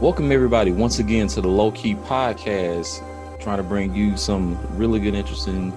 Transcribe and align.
Welcome 0.00 0.32
everybody 0.32 0.72
once 0.72 0.98
again 0.98 1.28
to 1.28 1.42
the 1.42 1.48
Low 1.48 1.70
Key 1.70 1.94
Podcast, 1.94 3.04
trying 3.38 3.58
to 3.58 3.62
bring 3.62 3.94
you 3.94 4.16
some 4.16 4.58
really 4.78 4.98
good, 4.98 5.14
interesting 5.14 5.74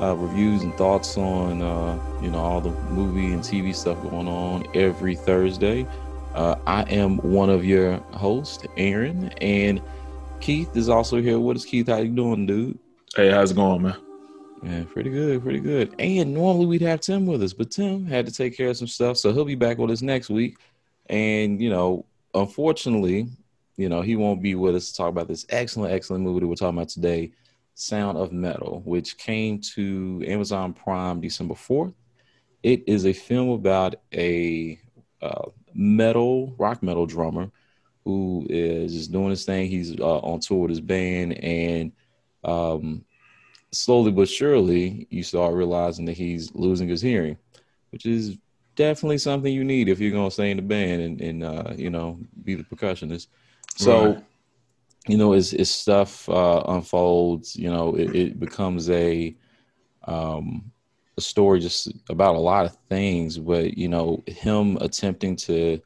uh, 0.00 0.16
reviews 0.16 0.62
and 0.62 0.72
thoughts 0.76 1.18
on 1.18 1.60
uh, 1.60 1.98
you 2.22 2.30
know 2.30 2.38
all 2.38 2.62
the 2.62 2.70
movie 2.90 3.34
and 3.34 3.42
TV 3.42 3.74
stuff 3.74 4.00
going 4.00 4.28
on 4.28 4.66
every 4.74 5.14
Thursday. 5.14 5.86
Uh, 6.32 6.54
I 6.66 6.84
am 6.84 7.18
one 7.18 7.50
of 7.50 7.66
your 7.66 7.98
hosts, 8.14 8.64
Aaron, 8.78 9.28
and 9.42 9.82
Keith 10.40 10.74
is 10.74 10.88
also 10.88 11.20
here. 11.20 11.38
What 11.38 11.56
is 11.56 11.66
Keith? 11.66 11.88
How 11.88 11.98
you 11.98 12.08
doing, 12.08 12.46
dude? 12.46 12.78
Hey, 13.14 13.30
how's 13.30 13.50
it 13.50 13.56
going, 13.56 13.82
man? 13.82 13.96
Man, 14.62 14.86
pretty 14.86 15.10
good, 15.10 15.42
pretty 15.42 15.60
good. 15.60 15.94
And 15.98 16.32
normally 16.32 16.64
we'd 16.64 16.80
have 16.80 17.00
Tim 17.00 17.26
with 17.26 17.42
us, 17.42 17.52
but 17.52 17.72
Tim 17.72 18.06
had 18.06 18.24
to 18.24 18.32
take 18.32 18.56
care 18.56 18.70
of 18.70 18.78
some 18.78 18.88
stuff, 18.88 19.18
so 19.18 19.34
he'll 19.34 19.44
be 19.44 19.54
back 19.54 19.76
with 19.76 19.90
us 19.90 20.00
next 20.00 20.30
week. 20.30 20.56
And 21.10 21.60
you 21.60 21.68
know, 21.68 22.06
unfortunately, 22.32 23.28
you 23.76 23.88
know, 23.88 24.00
he 24.00 24.16
won't 24.16 24.42
be 24.42 24.54
with 24.54 24.74
us 24.74 24.90
to 24.90 24.96
talk 24.96 25.08
about 25.08 25.28
this 25.28 25.46
excellent, 25.50 25.92
excellent 25.92 26.24
movie 26.24 26.40
that 26.40 26.46
we're 26.46 26.54
talking 26.54 26.78
about 26.78 26.88
today, 26.88 27.32
Sound 27.74 28.16
of 28.16 28.32
Metal, 28.32 28.82
which 28.84 29.18
came 29.18 29.60
to 29.74 30.24
Amazon 30.26 30.72
Prime 30.72 31.20
December 31.20 31.54
4th. 31.54 31.92
It 32.62 32.84
is 32.86 33.04
a 33.04 33.12
film 33.12 33.50
about 33.50 33.96
a 34.14 34.80
uh, 35.20 35.50
metal, 35.74 36.54
rock 36.58 36.82
metal 36.82 37.06
drummer 37.06 37.50
who 38.04 38.46
is 38.48 38.92
just 38.92 39.12
doing 39.12 39.30
his 39.30 39.44
thing. 39.44 39.68
He's 39.68 39.98
uh, 39.98 40.18
on 40.18 40.40
tour 40.40 40.60
with 40.60 40.70
his 40.70 40.80
band, 40.80 41.34
and 41.44 41.92
um, 42.44 43.04
slowly 43.72 44.10
but 44.10 44.28
surely, 44.28 45.06
you 45.10 45.22
start 45.22 45.54
realizing 45.54 46.06
that 46.06 46.16
he's 46.16 46.54
losing 46.54 46.88
his 46.88 47.02
hearing, 47.02 47.36
which 47.90 48.06
is 48.06 48.38
definitely 48.74 49.18
something 49.18 49.52
you 49.52 49.64
need 49.64 49.88
if 49.88 49.98
you're 49.98 50.12
going 50.12 50.28
to 50.28 50.34
stay 50.34 50.50
in 50.50 50.56
the 50.56 50.62
band 50.62 51.02
and, 51.02 51.20
and 51.20 51.44
uh, 51.44 51.72
you 51.76 51.90
know, 51.90 52.18
be 52.44 52.54
the 52.54 52.62
percussionist. 52.64 53.26
So, 53.76 54.14
right. 54.14 54.24
you 55.06 55.16
know, 55.16 55.32
as, 55.32 55.52
as 55.54 55.70
stuff 55.70 56.28
uh, 56.28 56.62
unfolds, 56.68 57.56
you 57.56 57.70
know, 57.70 57.94
it, 57.94 58.14
it 58.14 58.40
becomes 58.40 58.90
a 58.90 59.36
um, 60.04 60.70
a 61.16 61.20
story 61.20 61.60
just 61.60 61.92
about 62.08 62.34
a 62.34 62.40
lot 62.40 62.66
of 62.66 62.76
things. 62.88 63.38
But 63.38 63.76
you 63.76 63.88
know, 63.88 64.22
him 64.26 64.78
attempting 64.80 65.36
to, 65.36 65.80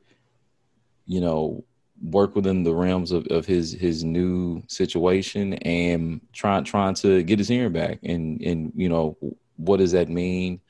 you 1.07 1.21
know, 1.21 1.65
work 2.03 2.35
within 2.35 2.63
the 2.63 2.75
realms 2.75 3.13
of, 3.13 3.27
of 3.27 3.45
his 3.45 3.73
his 3.73 4.05
new 4.05 4.63
situation 4.69 5.55
and 5.55 6.21
trying 6.33 6.65
trying 6.65 6.95
to 6.95 7.23
get 7.23 7.39
his 7.39 7.49
hearing 7.49 7.73
back 7.73 7.99
and 8.03 8.41
and 8.41 8.73
you 8.75 8.89
know 8.89 9.17
what 9.57 9.77
does 9.77 9.93
that 9.93 10.09
mean 10.09 10.61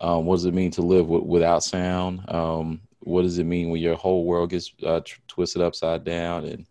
um, 0.00 0.26
what 0.26 0.36
does 0.36 0.44
it 0.44 0.54
mean 0.54 0.70
to 0.70 0.82
live 0.82 1.06
w- 1.06 1.24
without 1.24 1.64
sound 1.64 2.22
um, 2.28 2.80
what 3.06 3.22
does 3.22 3.38
it 3.38 3.44
mean 3.44 3.70
when 3.70 3.80
your 3.80 3.96
whole 3.96 4.24
world 4.24 4.50
gets 4.50 4.72
uh, 4.84 5.00
t- 5.00 5.14
twisted 5.28 5.62
upside 5.62 6.02
down? 6.04 6.44
And 6.44 6.66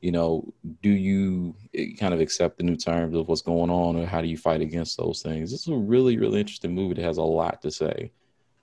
you 0.00 0.12
know 0.12 0.52
do 0.82 0.88
you 0.88 1.54
eh, 1.74 1.94
kind 1.98 2.14
of 2.14 2.20
accept 2.20 2.56
the 2.56 2.62
new 2.62 2.76
terms 2.76 3.14
of 3.14 3.28
what's 3.28 3.42
going 3.42 3.70
on 3.70 3.96
or 3.96 4.06
how 4.06 4.22
do 4.22 4.28
you 4.28 4.36
fight 4.38 4.60
against 4.60 4.96
those 4.96 5.20
things? 5.22 5.50
This 5.50 5.62
is 5.62 5.68
a 5.68 5.76
really 5.76 6.16
really 6.16 6.40
interesting 6.40 6.74
movie 6.74 6.94
that 6.94 7.04
has 7.04 7.18
a 7.18 7.22
lot 7.22 7.60
to 7.62 7.70
say. 7.70 8.12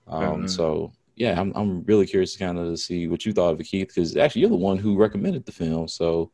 Um, 0.06 0.22
mm-hmm. 0.22 0.46
so 0.46 0.92
yeah 1.16 1.38
I'm, 1.38 1.52
I'm 1.54 1.84
really 1.84 2.06
curious 2.06 2.32
to 2.32 2.38
kind 2.38 2.58
of 2.58 2.66
to 2.66 2.76
see 2.76 3.08
what 3.08 3.26
you 3.26 3.32
thought 3.32 3.52
of 3.52 3.60
it 3.60 3.64
keith 3.64 3.88
because 3.88 4.16
actually 4.16 4.40
you're 4.40 4.50
the 4.50 4.56
one 4.56 4.78
who 4.78 4.96
recommended 4.96 5.44
the 5.46 5.52
film. 5.52 5.86
So 5.86 6.32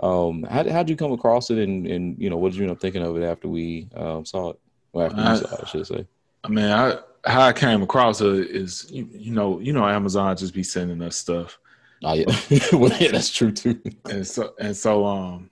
um, 0.00 0.44
how 0.44 0.62
did 0.62 0.90
you 0.90 0.96
come 0.96 1.12
across 1.12 1.50
it? 1.50 1.58
And, 1.58 1.86
and 1.86 2.16
you 2.18 2.30
know 2.30 2.36
what 2.36 2.52
did 2.52 2.58
you 2.58 2.64
end 2.64 2.72
up 2.72 2.80
thinking 2.80 3.02
of 3.02 3.16
it 3.16 3.24
after 3.24 3.48
we 3.48 3.88
um, 3.94 4.24
saw 4.24 4.50
it? 4.50 4.60
Well 4.92 5.06
after 5.06 5.20
I, 5.20 5.32
you 5.32 5.38
saw 5.38 5.54
it 5.54 5.60
i 5.62 5.66
should 5.66 5.86
say. 5.86 6.06
I 6.44 6.48
mean 6.48 6.70
i 6.70 6.98
how 7.26 7.42
I 7.42 7.52
came 7.52 7.82
across 7.82 8.20
it 8.20 8.50
is, 8.50 8.86
you, 8.90 9.08
you 9.12 9.32
know, 9.32 9.58
you 9.58 9.72
know, 9.72 9.86
Amazon 9.86 10.36
just 10.36 10.54
be 10.54 10.62
sending 10.62 11.02
us 11.02 11.16
stuff. 11.16 11.58
Oh 12.04 12.14
yeah, 12.14 12.26
well, 12.72 12.92
yeah, 13.00 13.10
that's 13.10 13.30
true 13.30 13.50
too. 13.50 13.80
And 14.04 14.26
so, 14.26 14.54
and 14.58 14.76
so, 14.76 15.04
um, 15.04 15.50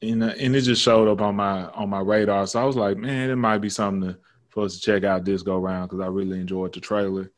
and, 0.00 0.22
and 0.22 0.56
it 0.56 0.60
just 0.60 0.82
showed 0.82 1.08
up 1.08 1.20
on 1.20 1.36
my 1.36 1.64
on 1.70 1.90
my 1.90 2.00
radar. 2.00 2.46
So 2.46 2.60
I 2.60 2.64
was 2.64 2.76
like, 2.76 2.96
man, 2.96 3.30
it 3.30 3.36
might 3.36 3.58
be 3.58 3.70
something 3.70 4.12
to, 4.12 4.18
for 4.48 4.64
us 4.64 4.74
to 4.74 4.80
check 4.80 5.04
out 5.04 5.24
this 5.24 5.42
go 5.42 5.58
round 5.58 5.88
because 5.88 6.04
I 6.04 6.08
really 6.08 6.38
enjoyed 6.38 6.72
the 6.74 6.80
trailer. 6.80 7.30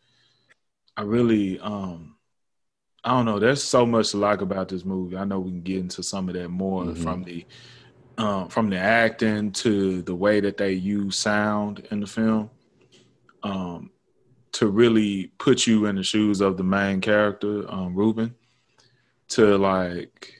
I 0.97 1.03
really, 1.03 1.59
um, 1.61 2.17
I 3.03 3.11
don't 3.11 3.25
know. 3.25 3.39
There's 3.39 3.63
so 3.63 3.87
much 3.87 4.11
to 4.11 4.19
like 4.19 4.41
about 4.41 4.69
this 4.69 4.85
movie. 4.85 5.17
I 5.17 5.25
know 5.25 5.41
we 5.41 5.51
can 5.51 5.63
get 5.63 5.79
into 5.79 6.03
some 6.03 6.29
of 6.29 6.35
that 6.35 6.49
more 6.49 6.85
mm-hmm. 6.85 7.03
from 7.03 7.23
the 7.23 7.47
um, 8.19 8.49
from 8.49 8.69
the 8.69 8.79
acting 8.79 9.53
to 9.53 10.03
the 10.03 10.15
way 10.15 10.41
that 10.41 10.57
they 10.57 10.73
use 10.73 11.17
sound 11.17 11.87
in 11.91 12.01
the 12.01 12.07
film 12.07 12.51
um, 13.45 13.91
to 14.53 14.69
really 14.69 15.33
put 15.39 15.67
you 15.67 15.87
in 15.87 15.97
the 15.97 16.03
shoes 16.03 16.41
of 16.41 16.57
the 16.57 16.65
main 16.65 17.01
character, 17.01 17.71
um, 17.71 17.95
Ruben, 17.95 18.35
to 19.29 19.57
like 19.59 20.33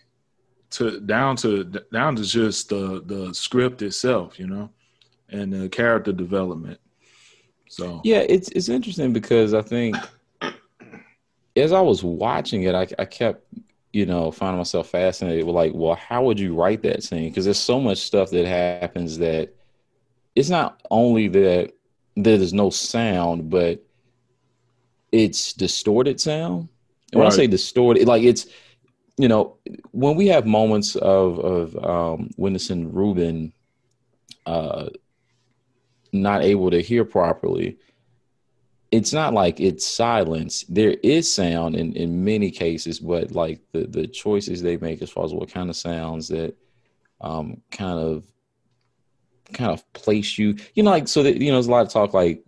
to 0.71 1.01
down 1.01 1.37
to 1.37 1.65
down 1.93 2.17
to 2.17 2.25
just 2.25 2.71
the 2.71 3.03
the 3.07 3.33
script 3.35 3.83
itself, 3.83 4.39
you 4.39 4.47
know, 4.47 4.71
and 5.29 5.53
the 5.53 5.69
character 5.69 6.13
development. 6.13 6.81
So 7.69 8.01
yeah, 8.05 8.25
it's 8.29 8.49
it's 8.51 8.69
interesting 8.69 9.13
because 9.13 9.55
I 9.55 9.63
think 9.63 9.97
as 11.57 11.73
I 11.73 11.81
was 11.81 12.03
watching 12.03 12.63
it, 12.63 12.75
I, 12.75 12.87
I 12.99 13.05
kept 13.05 13.45
you 13.93 14.07
know 14.07 14.31
finding 14.31 14.59
myself 14.59 14.89
fascinated 14.89 15.45
with 15.45 15.55
like, 15.55 15.73
well, 15.75 15.95
how 15.95 16.25
would 16.25 16.41
you 16.41 16.55
write 16.55 16.83
that 16.83 17.03
scene? 17.03 17.29
Because 17.29 17.45
there's 17.45 17.59
so 17.59 17.81
much 17.81 17.99
stuff 17.99 18.31
that 18.31 18.47
happens 18.47 19.19
that 19.19 19.55
it's 20.35 20.51
not 20.51 20.81
only 20.91 21.29
that 21.29 21.73
there's 22.17 22.53
no 22.53 22.71
sound, 22.71 23.51
but 23.51 23.85
it's 25.13 25.53
distorted 25.53 26.21
sound. 26.21 26.69
And 27.13 27.21
when 27.21 27.25
right. 27.25 27.33
I 27.33 27.37
say 27.37 27.47
distorted, 27.47 28.07
like 28.07 28.23
it's 28.23 28.47
you 29.17 29.29
know 29.29 29.59
when 29.93 30.17
we 30.17 30.27
have 30.29 30.47
moments 30.47 30.97
of 30.97 31.39
of 31.39 31.85
um, 31.85 32.31
witnessing 32.37 32.93
Ruben 32.93 33.53
uh, 34.47 34.89
not 36.13 36.43
able 36.43 36.71
to 36.71 36.83
hear 36.83 37.05
properly, 37.05 37.79
it's 38.91 39.13
not 39.13 39.35
like 39.35 39.61
it's 39.61 39.87
silence. 39.87 40.65
There 40.69 40.97
is 41.03 41.33
sound 41.33 41.77
in 41.77 41.95
in 41.95 42.25
many 42.25 42.51
cases, 42.51 42.99
but 43.01 43.33
like 43.33 43.61
the 43.73 43.87
the 43.87 44.07
choices 44.07 44.63
they 44.63 44.77
make 44.77 45.03
as 45.03 45.11
far 45.11 45.25
as 45.25 45.33
what 45.33 45.53
kind 45.53 45.71
of 45.71 45.77
sounds 45.77 46.29
that 46.29 46.57
um, 47.21 47.61
kind 47.71 47.99
of 47.99 48.25
kind 49.53 49.71
of 49.71 49.93
place 49.93 50.39
you, 50.39 50.57
you 50.75 50.83
know, 50.83 50.91
like 50.91 51.09
so 51.09 51.23
that 51.23 51.37
you 51.37 51.49
know, 51.49 51.57
there's 51.57 51.67
a 51.67 51.71
lot 51.71 51.87
of 51.87 51.93
talk. 51.93 52.15
Like, 52.15 52.43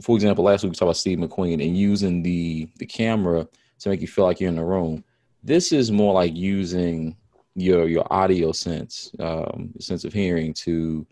for 0.00 0.16
example, 0.16 0.44
last 0.44 0.62
week 0.62 0.70
we 0.70 0.74
talked 0.74 0.82
about 0.82 0.96
Steve 0.96 1.18
McQueen 1.18 1.64
and 1.64 1.76
using 1.76 2.22
the 2.22 2.68
the 2.76 2.86
camera 2.86 3.48
to 3.80 3.88
make 3.88 4.00
you 4.00 4.08
feel 4.08 4.24
like 4.24 4.40
you're 4.40 4.50
in 4.50 4.56
the 4.56 4.64
room. 4.64 5.04
This 5.42 5.72
is 5.72 5.90
more 5.90 6.14
like 6.14 6.34
using 6.34 7.16
your 7.54 7.88
your 7.88 8.06
audio 8.12 8.52
sense, 8.52 9.10
um, 9.18 9.72
sense 9.80 10.04
of 10.04 10.12
hearing 10.12 10.54
to 10.54 11.06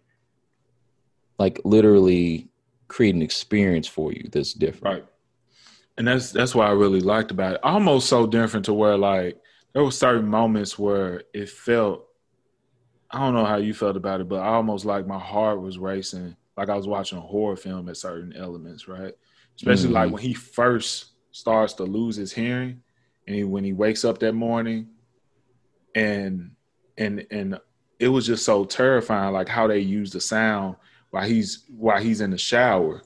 like 1.39 1.61
literally 1.65 2.49
create 2.89 3.15
an 3.15 3.23
experience 3.23 3.87
for 3.87 4.13
you 4.13 4.29
that's 4.31 4.53
different. 4.53 4.95
Right. 4.95 5.05
And 5.97 6.07
that's 6.07 6.33
that's 6.33 6.55
what 6.55 6.67
I 6.67 6.73
really 6.73 7.01
liked 7.01 7.31
about 7.31 7.55
it. 7.55 7.61
Almost 7.63 8.09
so 8.09 8.27
different 8.27 8.67
to 8.67 8.75
where 8.75 8.97
like 8.97 9.39
there 9.73 9.83
were 9.83 9.91
certain 9.91 10.29
moments 10.29 10.79
where 10.79 11.23
it 11.33 11.49
felt 11.49 12.07
I 13.11 13.19
don't 13.19 13.35
know 13.35 13.45
how 13.45 13.57
you 13.57 13.75
felt 13.75 13.97
about 13.97 14.21
it, 14.21 14.29
but 14.29 14.41
I 14.41 14.49
almost 14.49 14.85
like 14.85 15.07
my 15.07 15.19
heart 15.19 15.61
was 15.61 15.79
racing, 15.79 16.37
like 16.57 16.69
I 16.69 16.77
was 16.77 16.87
watching 16.87 17.19
a 17.19 17.23
horror 17.23 17.57
film 17.57 17.89
at 17.89 17.97
certain 17.97 18.35
elements, 18.37 18.87
right? 18.87 19.15
Especially 19.57 19.87
mm-hmm. 19.87 19.95
like 19.95 20.13
when 20.13 20.23
he 20.23 20.33
first 20.33 21.07
starts 21.33 21.75
to 21.75 21.85
lose 21.85 22.17
his 22.17 22.33
hearing, 22.33 22.81
and 23.27 23.37
he, 23.37 23.45
when 23.45 23.65
he 23.65 23.73
wakes 23.73 24.05
up 24.05 24.19
that 24.21 24.33
morning, 24.33 24.89
and 25.95 26.53
and 26.99 27.27
and 27.31 27.59
it 27.99 28.09
was 28.09 28.27
just 28.27 28.45
so 28.45 28.65
terrifying, 28.65 29.33
like 29.33 29.49
how 29.49 29.67
they 29.67 29.81
use 29.81 30.13
the 30.13 30.21
sound 30.21 30.77
while 31.11 31.27
he's 31.27 31.65
while 31.69 32.01
he's 32.01 32.21
in 32.21 32.31
the 32.31 32.39
shower, 32.39 33.03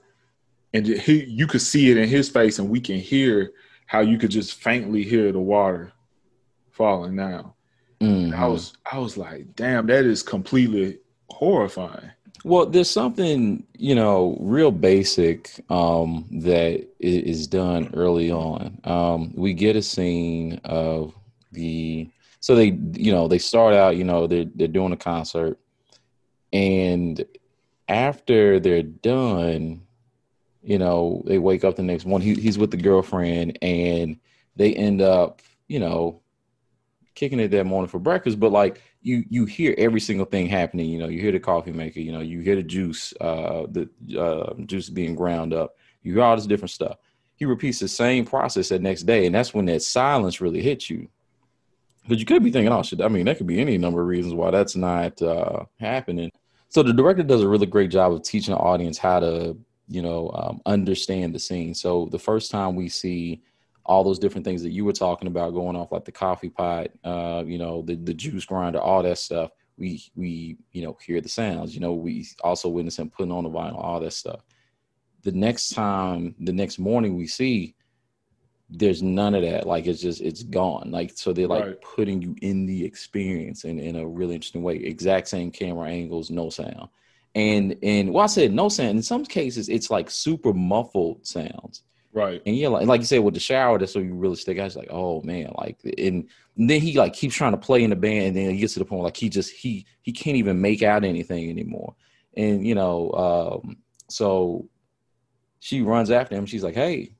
and 0.75 0.87
he 0.87 1.25
you 1.25 1.47
could 1.47 1.63
see 1.63 1.91
it 1.91 1.97
in 1.97 2.09
his 2.09 2.29
face, 2.29 2.59
and 2.59 2.69
we 2.69 2.81
can 2.81 2.97
hear 2.97 3.53
how 3.87 4.01
you 4.01 4.19
could 4.19 4.31
just 4.31 4.55
faintly 4.63 5.03
hear 5.03 5.33
the 5.33 5.41
water 5.41 5.93
falling 6.73 7.17
down. 7.17 7.53
Mm-hmm. 8.01 8.35
I 8.35 8.47
was 8.47 8.77
I 8.91 8.99
was 8.99 9.17
like, 9.17 9.55
damn, 9.57 9.87
that 9.87 10.05
is 10.05 10.23
completely 10.23 10.99
horrifying. 11.31 12.11
Well, 12.45 12.67
there's 12.67 12.91
something 12.91 13.65
you 13.79 13.95
know 13.95 14.37
real 14.41 14.71
basic 14.71 15.65
um, 15.71 16.27
that 16.31 16.87
is 17.01 17.47
done 17.47 17.91
early 17.95 18.31
on. 18.31 18.79
Um, 18.85 19.33
we 19.35 19.55
get 19.55 19.77
a 19.77 19.83
scene 19.83 20.61
of 20.65 21.15
the 21.53 22.09
so 22.41 22.55
they 22.55 22.79
you 22.93 23.13
know 23.13 23.29
they 23.29 23.39
start 23.39 23.75
out 23.75 23.97
you 23.97 24.05
know 24.05 24.27
they're 24.27 24.47
they're 24.55 24.69
doing 24.69 24.93
a 24.93 24.97
concert, 24.99 25.59
and 26.53 27.25
after 27.89 28.61
they're 28.61 28.83
done, 28.83 29.83
you 30.63 30.79
know 30.79 31.23
they 31.27 31.39
wake 31.39 31.65
up 31.65 31.77
the 31.77 31.83
next 31.83 32.05
morning. 32.05 32.35
He, 32.35 32.41
he's 32.41 32.59
with 32.59 32.71
the 32.71 32.77
girlfriend, 32.77 33.59
and 33.63 34.19
they 34.57 34.75
end 34.75 35.01
up 35.01 35.41
you 35.69 35.79
know 35.81 36.21
kicking 37.15 37.41
it 37.41 37.49
that 37.49 37.65
morning 37.65 37.89
for 37.89 37.99
breakfast, 37.99 38.41
but 38.41 38.53
like 38.53 38.83
you 39.03 39.25
you 39.29 39.45
hear 39.45 39.75
every 39.79 40.01
single 40.01 40.27
thing 40.27 40.47
happening. 40.47 40.89
You 40.89 40.99
know, 40.99 41.09
you 41.09 41.21
hear 41.21 41.33
the 41.33 41.41
coffee 41.41 41.73
maker, 41.73 42.01
you 42.01 42.13
know, 42.13 42.21
you 42.21 42.41
hear 42.41 42.57
the 42.57 42.63
juice, 42.63 43.13
uh, 43.21 43.67
the 43.71 43.89
uh, 44.19 44.55
juice 44.65 44.89
being 44.89 45.15
ground 45.15 45.53
up. 45.55 45.77
You 46.03 46.15
hear 46.15 46.23
all 46.23 46.37
this 46.37 46.47
different 46.47 46.71
stuff. 46.71 46.97
He 47.37 47.45
repeats 47.45 47.81
the 47.81 47.89
same 47.89 48.25
process 48.25 48.69
that 48.69 48.83
next 48.83 49.03
day, 49.03 49.27
and 49.27 49.35
that's 49.35 49.55
when 49.55 49.67
that 49.67 49.83
silence 49.83 50.41
really 50.41 50.63
hits 50.63 50.89
you. 50.89 51.09
Because 52.03 52.21
you 52.21 52.27
could 52.27 52.45
be 52.45 52.51
thinking, 52.51 52.73
oh 52.73 52.83
shit. 52.83 53.01
I 53.01 53.09
mean, 53.09 53.25
that 53.27 53.39
could 53.39 53.47
be 53.47 53.61
any 53.61 53.79
number 53.79 54.01
of 54.01 54.07
reasons 54.07 54.35
why 54.35 54.51
that's 54.51 54.77
not 54.77 55.21
uh, 55.23 55.65
happening. 55.81 56.31
So 56.69 56.83
the 56.83 56.93
director 56.93 57.23
does 57.23 57.43
a 57.43 57.49
really 57.49 57.67
great 57.67 57.91
job 57.91 58.13
of 58.13 58.23
teaching 58.23 58.53
the 58.53 58.61
audience 58.61 58.99
how 58.99 59.21
to, 59.21 59.57
you 59.89 60.03
know, 60.03 60.31
um, 60.35 60.61
understand 60.67 61.35
the 61.35 61.39
scene. 61.39 61.75
So 61.75 62.09
the 62.11 62.19
first 62.19 62.51
time 62.51 62.75
we 62.75 62.89
see 62.89 63.43
all 63.87 64.05
those 64.05 64.19
different 64.19 64.45
things 64.45 64.63
that 64.63 64.71
you 64.71 64.85
were 64.85 64.93
talking 64.93 65.29
about 65.29 65.55
going 65.55 65.77
off, 65.77 65.93
like 65.93 66.05
the 66.05 66.13
coffee 66.13 66.49
pot, 66.49 66.89
uh, 67.05 67.43
you 67.47 67.59
know, 67.59 67.83
the 67.83 67.97
the 67.97 68.15
juice 68.15 68.45
grinder, 68.45 68.81
all 68.81 69.03
that 69.03 69.19
stuff. 69.19 69.51
We 69.77 70.03
we 70.15 70.57
you 70.73 70.83
know 70.83 70.97
hear 71.05 71.21
the 71.21 71.29
sounds. 71.29 71.75
You 71.75 71.81
know, 71.81 71.93
we 71.93 72.27
also 72.43 72.69
witness 72.69 72.99
him 72.99 73.11
putting 73.11 73.33
on 73.33 73.45
the 73.45 73.51
vinyl, 73.51 73.83
all 73.83 74.01
that 74.01 74.13
stuff. 74.13 74.41
The 75.23 75.33
next 75.33 75.71
time, 75.71 76.35
the 76.39 76.53
next 76.53 76.79
morning, 76.79 77.17
we 77.17 77.27
see 77.27 77.75
there's 78.71 79.03
none 79.03 79.35
of 79.35 79.43
that. 79.43 79.67
Like 79.67 79.87
it's 79.87 80.01
just 80.01 80.21
it's 80.21 80.43
gone. 80.43 80.91
Like 80.91 81.13
so 81.15 81.33
they're 81.33 81.47
like 81.47 81.65
right. 81.65 81.81
putting 81.81 82.23
you 82.23 82.35
in 82.43 82.67
the 82.67 82.85
experience 82.85 83.65
in, 83.65 83.79
in 83.79 83.97
a 83.97 84.07
really 84.07 84.35
interesting 84.35 84.63
way. 84.63 84.77
Exact 84.77 85.29
same 85.29 85.51
camera 85.51 85.89
angles, 85.89 86.31
no 86.31 86.51
sound. 86.51 86.89
And 87.35 87.77
and 87.83 88.13
well 88.13 88.25
I 88.25 88.27
said 88.27 88.53
no 88.53 88.69
sound. 88.69 88.91
In 88.91 89.03
some 89.03 89.25
cases 89.25 89.69
it's 89.69 89.91
like 89.91 90.11
super 90.11 90.53
muffled 90.53 91.27
sounds. 91.27 91.83
Right. 92.15 92.41
And 92.47 92.57
yeah, 92.57 92.69
like, 92.69 92.87
like 92.87 93.01
you 93.01 93.07
said 93.07 93.19
with 93.19 93.35
the 93.35 93.41
shower, 93.41 93.77
that's 93.77 93.93
so 93.93 93.99
you 93.99 94.15
really 94.15 94.37
stick 94.37 94.59
out. 94.59 94.67
It's 94.67 94.77
like, 94.77 94.89
oh 94.91 95.21
man, 95.23 95.53
like 95.59 95.79
and, 95.99 96.29
then 96.57 96.81
he 96.81 96.97
like 96.97 97.13
keeps 97.13 97.35
trying 97.35 97.51
to 97.51 97.59
play 97.59 97.83
in 97.83 97.91
the 97.91 97.97
band 97.97 98.29
and 98.29 98.37
then 98.37 98.51
he 98.53 98.59
gets 98.59 98.75
to 98.75 98.79
the 98.79 98.85
point 98.85 99.03
like 99.03 99.17
he 99.17 99.29
just 99.29 99.51
he 99.51 99.85
he 100.03 100.13
can't 100.13 100.37
even 100.37 100.61
make 100.61 100.85
out 100.85 101.03
anything 101.03 101.51
anymore. 101.51 101.97
And 102.37 102.65
you 102.65 102.77
know, 102.77 103.11
um, 103.65 103.79
so 104.09 104.69
she 105.59 105.83
runs 105.83 106.13
after 106.13 106.37
him. 106.37 106.47
She's 106.47 106.63
like, 106.63 106.77
Hey, 106.77 107.17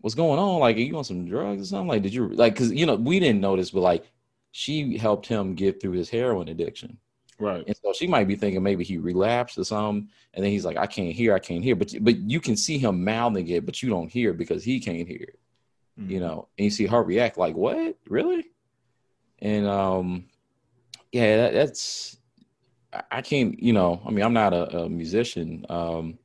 what's 0.00 0.16
going 0.16 0.40
on? 0.40 0.58
Like, 0.58 0.76
are 0.76 0.80
you 0.80 0.96
on 0.96 1.04
some 1.04 1.28
drugs 1.28 1.62
or 1.62 1.64
something? 1.66 1.86
Like, 1.86 2.02
did 2.02 2.12
you 2.12 2.28
like? 2.30 2.54
Because 2.54 2.72
you 2.72 2.86
know, 2.86 2.96
we 2.96 3.20
didn't 3.20 3.40
notice, 3.40 3.70
but 3.70 3.82
like, 3.82 4.10
she 4.50 4.98
helped 4.98 5.28
him 5.28 5.54
get 5.54 5.80
through 5.80 5.92
his 5.92 6.10
heroin 6.10 6.48
addiction. 6.48 6.98
Right. 7.38 7.64
And 7.66 7.76
so 7.76 7.92
she 7.92 8.06
might 8.06 8.28
be 8.28 8.36
thinking 8.36 8.62
maybe 8.62 8.84
he 8.84 8.96
relapsed 8.96 9.58
or 9.58 9.64
something, 9.64 10.08
and 10.34 10.44
then 10.44 10.50
he's 10.50 10.64
like, 10.64 10.76
I 10.78 10.86
can't 10.86 11.14
hear, 11.14 11.34
I 11.34 11.38
can't 11.38 11.62
hear. 11.62 11.76
But 11.76 11.92
but 12.00 12.16
you 12.16 12.40
can 12.40 12.56
see 12.56 12.78
him 12.78 13.04
mouthing 13.04 13.48
it, 13.48 13.66
but 13.66 13.82
you 13.82 13.90
don't 13.90 14.10
hear 14.10 14.32
because 14.32 14.64
he 14.64 14.80
can't 14.80 15.06
hear 15.06 15.22
it. 15.22 15.38
Mm-hmm. 16.00 16.10
You 16.10 16.20
know, 16.20 16.48
and 16.56 16.64
you 16.64 16.70
see 16.70 16.86
her 16.86 17.02
react 17.02 17.36
like, 17.36 17.54
What? 17.54 17.96
Really? 18.08 18.46
And 19.40 19.66
um, 19.66 20.24
yeah, 21.12 21.36
that, 21.36 21.52
that's 21.52 22.16
I 23.10 23.20
can't, 23.20 23.62
you 23.62 23.74
know, 23.74 24.00
I 24.06 24.10
mean, 24.10 24.24
I'm 24.24 24.32
not 24.32 24.54
a, 24.54 24.84
a 24.84 24.88
musician 24.88 25.66
um 25.68 26.18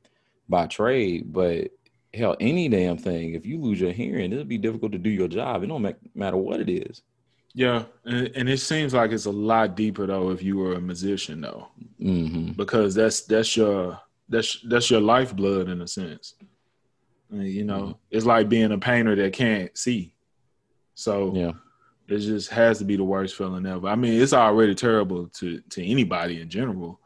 by 0.48 0.66
trade, 0.66 1.32
but 1.32 1.70
hell, 2.14 2.36
any 2.40 2.68
damn 2.68 2.98
thing, 2.98 3.34
if 3.34 3.46
you 3.46 3.60
lose 3.60 3.80
your 3.80 3.92
hearing, 3.92 4.32
it'll 4.32 4.44
be 4.44 4.58
difficult 4.58 4.92
to 4.92 4.98
do 4.98 5.10
your 5.10 5.28
job. 5.28 5.62
It 5.62 5.68
don't 5.68 5.94
matter 6.14 6.36
what 6.36 6.60
it 6.60 6.68
is. 6.68 7.02
Yeah, 7.54 7.84
and, 8.04 8.30
and, 8.34 8.48
it 8.48 8.58
seems 8.58 8.94
like 8.94 9.12
it's 9.12 9.26
a 9.26 9.30
lot 9.30 9.76
deeper 9.76 10.06
though 10.06 10.30
if 10.30 10.42
you 10.42 10.56
were 10.56 10.74
a 10.74 10.80
musician 10.80 11.42
though, 11.42 11.68
mm-hmm. 12.00 12.52
because 12.52 12.94
that's 12.94 13.22
that's 13.22 13.54
your 13.56 14.00
that's 14.28 14.58
that's 14.68 14.90
your 14.90 15.02
lifeblood 15.02 15.68
in 15.68 15.82
a 15.82 15.86
sense. 15.86 16.34
you 17.30 17.64
know, 17.64 17.80
mm-hmm. 17.80 17.92
it's 18.10 18.24
like 18.24 18.48
being 18.48 18.72
a 18.72 18.78
painter 18.78 19.14
that 19.16 19.34
can't 19.34 19.76
see. 19.76 20.14
So 20.94 21.34
yeah, 21.34 21.52
it 22.08 22.20
just 22.20 22.48
has 22.50 22.78
to 22.78 22.86
be 22.86 22.96
the 22.96 23.04
worst 23.04 23.36
feeling 23.36 23.66
ever. 23.66 23.86
I 23.86 23.96
mean, 23.96 24.20
it's 24.20 24.32
already 24.32 24.74
terrible 24.74 25.26
to 25.28 25.60
to 25.60 25.84
anybody 25.84 26.40
in 26.40 26.48
general, 26.48 27.00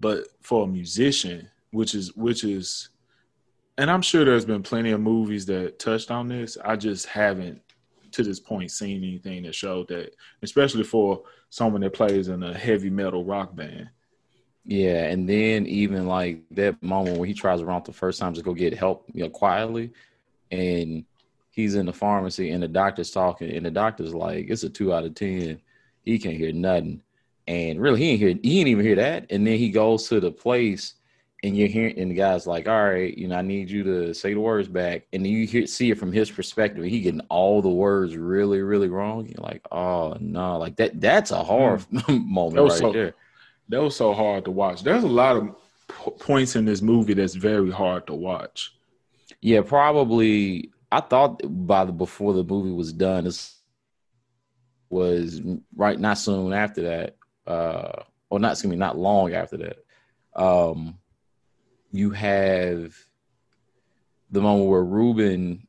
but 0.00 0.24
for 0.42 0.64
a 0.64 0.66
musician, 0.66 1.48
which 1.70 1.94
is 1.94 2.12
which 2.16 2.42
is 2.42 2.88
and 3.78 3.90
I'm 3.90 4.02
sure 4.02 4.24
there's 4.24 4.44
been 4.44 4.62
plenty 4.62 4.90
of 4.90 5.00
movies 5.00 5.46
that 5.46 5.78
touched 5.78 6.10
on 6.10 6.28
this. 6.28 6.56
I 6.64 6.76
just 6.76 7.06
haven't 7.06 7.60
to 8.16 8.22
this 8.22 8.40
point 8.40 8.70
seen 8.70 9.04
anything 9.04 9.42
that 9.42 9.54
showed 9.54 9.88
that, 9.88 10.14
especially 10.42 10.84
for 10.84 11.22
someone 11.50 11.82
that 11.82 11.92
plays 11.92 12.28
in 12.28 12.42
a 12.42 12.56
heavy 12.56 12.88
metal 12.88 13.24
rock 13.24 13.54
band. 13.54 13.90
Yeah, 14.64 15.04
and 15.04 15.28
then 15.28 15.66
even 15.66 16.06
like 16.06 16.42
that 16.52 16.82
moment 16.82 17.18
when 17.18 17.28
he 17.28 17.34
tries 17.34 17.60
around 17.60 17.84
the 17.84 17.92
first 17.92 18.18
time 18.18 18.32
to 18.34 18.42
go 18.42 18.54
get 18.54 18.74
help, 18.74 19.04
you 19.12 19.22
know, 19.22 19.30
quietly, 19.30 19.92
and 20.50 21.04
he's 21.50 21.74
in 21.74 21.86
the 21.86 21.92
pharmacy 21.92 22.50
and 22.50 22.62
the 22.62 22.68
doctor's 22.68 23.10
talking, 23.10 23.50
and 23.50 23.66
the 23.66 23.70
doctor's 23.70 24.14
like, 24.14 24.46
"It's 24.48 24.64
a 24.64 24.70
two 24.70 24.92
out 24.92 25.04
of 25.04 25.14
ten. 25.14 25.60
He 26.02 26.18
can't 26.18 26.36
hear 26.36 26.52
nothing." 26.52 27.02
And 27.46 27.80
really, 27.80 28.00
he 28.00 28.10
ain't 28.10 28.20
hear. 28.20 28.28
He 28.30 28.34
didn't 28.34 28.68
even 28.68 28.84
hear 28.84 28.96
that. 28.96 29.26
And 29.30 29.46
then 29.46 29.58
he 29.58 29.68
goes 29.68 30.08
to 30.08 30.20
the 30.20 30.32
place 30.32 30.94
and 31.46 31.56
you're 31.56 31.68
hearing 31.68 31.96
and 31.96 32.10
the 32.10 32.14
guy's 32.16 32.44
like, 32.44 32.66
all 32.66 32.84
right, 32.84 33.16
you 33.16 33.28
know, 33.28 33.36
I 33.36 33.42
need 33.42 33.70
you 33.70 33.84
to 33.84 34.12
say 34.12 34.34
the 34.34 34.40
words 34.40 34.66
back. 34.66 35.06
And 35.12 35.24
you 35.24 35.46
hear 35.46 35.64
see 35.68 35.92
it 35.92 35.98
from 35.98 36.10
his 36.10 36.28
perspective. 36.28 36.82
He 36.84 37.00
getting 37.00 37.20
all 37.28 37.62
the 37.62 37.70
words 37.70 38.16
really, 38.16 38.62
really 38.62 38.88
wrong. 38.88 39.26
You're 39.26 39.44
like, 39.44 39.64
oh 39.70 40.16
no, 40.18 40.58
like 40.58 40.74
that 40.76 41.00
that's 41.00 41.30
a 41.30 41.44
hard 41.44 41.82
mm. 41.92 42.26
moment 42.26 42.68
right 42.68 42.78
so, 42.78 42.92
there. 42.92 43.14
That 43.68 43.80
was 43.80 43.94
so 43.94 44.12
hard 44.12 44.44
to 44.46 44.50
watch. 44.50 44.82
There's 44.82 45.04
a 45.04 45.08
lot 45.08 45.36
of 45.36 45.54
p- 45.88 46.10
points 46.18 46.56
in 46.56 46.64
this 46.64 46.82
movie 46.82 47.14
that's 47.14 47.36
very 47.36 47.70
hard 47.70 48.08
to 48.08 48.14
watch. 48.14 48.74
Yeah, 49.40 49.60
probably 49.60 50.72
I 50.90 51.00
thought 51.00 51.42
by 51.64 51.84
the 51.84 51.92
before 51.92 52.34
the 52.34 52.42
movie 52.42 52.72
was 52.72 52.92
done, 52.92 53.22
this 53.22 53.56
was 54.90 55.40
right 55.76 56.00
not 56.00 56.18
soon 56.18 56.52
after 56.52 56.82
that. 56.82 57.16
Uh 57.46 58.02
or 58.30 58.40
not 58.40 58.52
excuse 58.52 58.70
me, 58.72 58.76
not 58.76 58.98
long 58.98 59.32
after 59.32 59.58
that. 59.58 59.84
Um 60.34 60.98
you 61.96 62.10
have 62.10 62.94
the 64.30 64.40
moment 64.40 64.68
where 64.68 64.84
Ruben, 64.84 65.66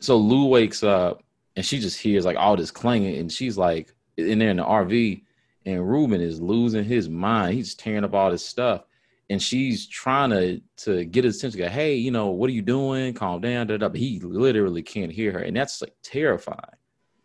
so 0.00 0.16
Lou 0.16 0.46
wakes 0.46 0.82
up 0.82 1.22
and 1.56 1.64
she 1.64 1.78
just 1.78 1.98
hears 1.98 2.24
like 2.24 2.36
all 2.36 2.56
this 2.56 2.70
clanging, 2.70 3.16
and 3.16 3.32
she's 3.32 3.56
like 3.56 3.94
in 4.16 4.38
there 4.38 4.50
in 4.50 4.58
the 4.58 4.64
RV, 4.64 5.22
and 5.64 5.88
Ruben 5.88 6.20
is 6.20 6.40
losing 6.40 6.84
his 6.84 7.08
mind. 7.08 7.54
He's 7.54 7.74
tearing 7.74 8.04
up 8.04 8.14
all 8.14 8.30
this 8.30 8.44
stuff, 8.44 8.84
and 9.30 9.42
she's 9.42 9.86
trying 9.86 10.30
to 10.30 10.60
to 10.84 11.04
get 11.04 11.24
his 11.24 11.38
attention. 11.38 11.60
Go, 11.60 11.68
hey, 11.68 11.94
you 11.94 12.10
know, 12.10 12.28
what 12.28 12.50
are 12.50 12.54
you 12.54 12.62
doing? 12.62 13.14
Calm 13.14 13.40
down. 13.40 13.66
Da, 13.66 13.78
da. 13.78 13.88
But 13.88 14.00
he 14.00 14.20
literally 14.20 14.82
can't 14.82 15.12
hear 15.12 15.32
her, 15.32 15.40
and 15.40 15.56
that's 15.56 15.80
like 15.80 15.94
terrifying. 16.02 16.60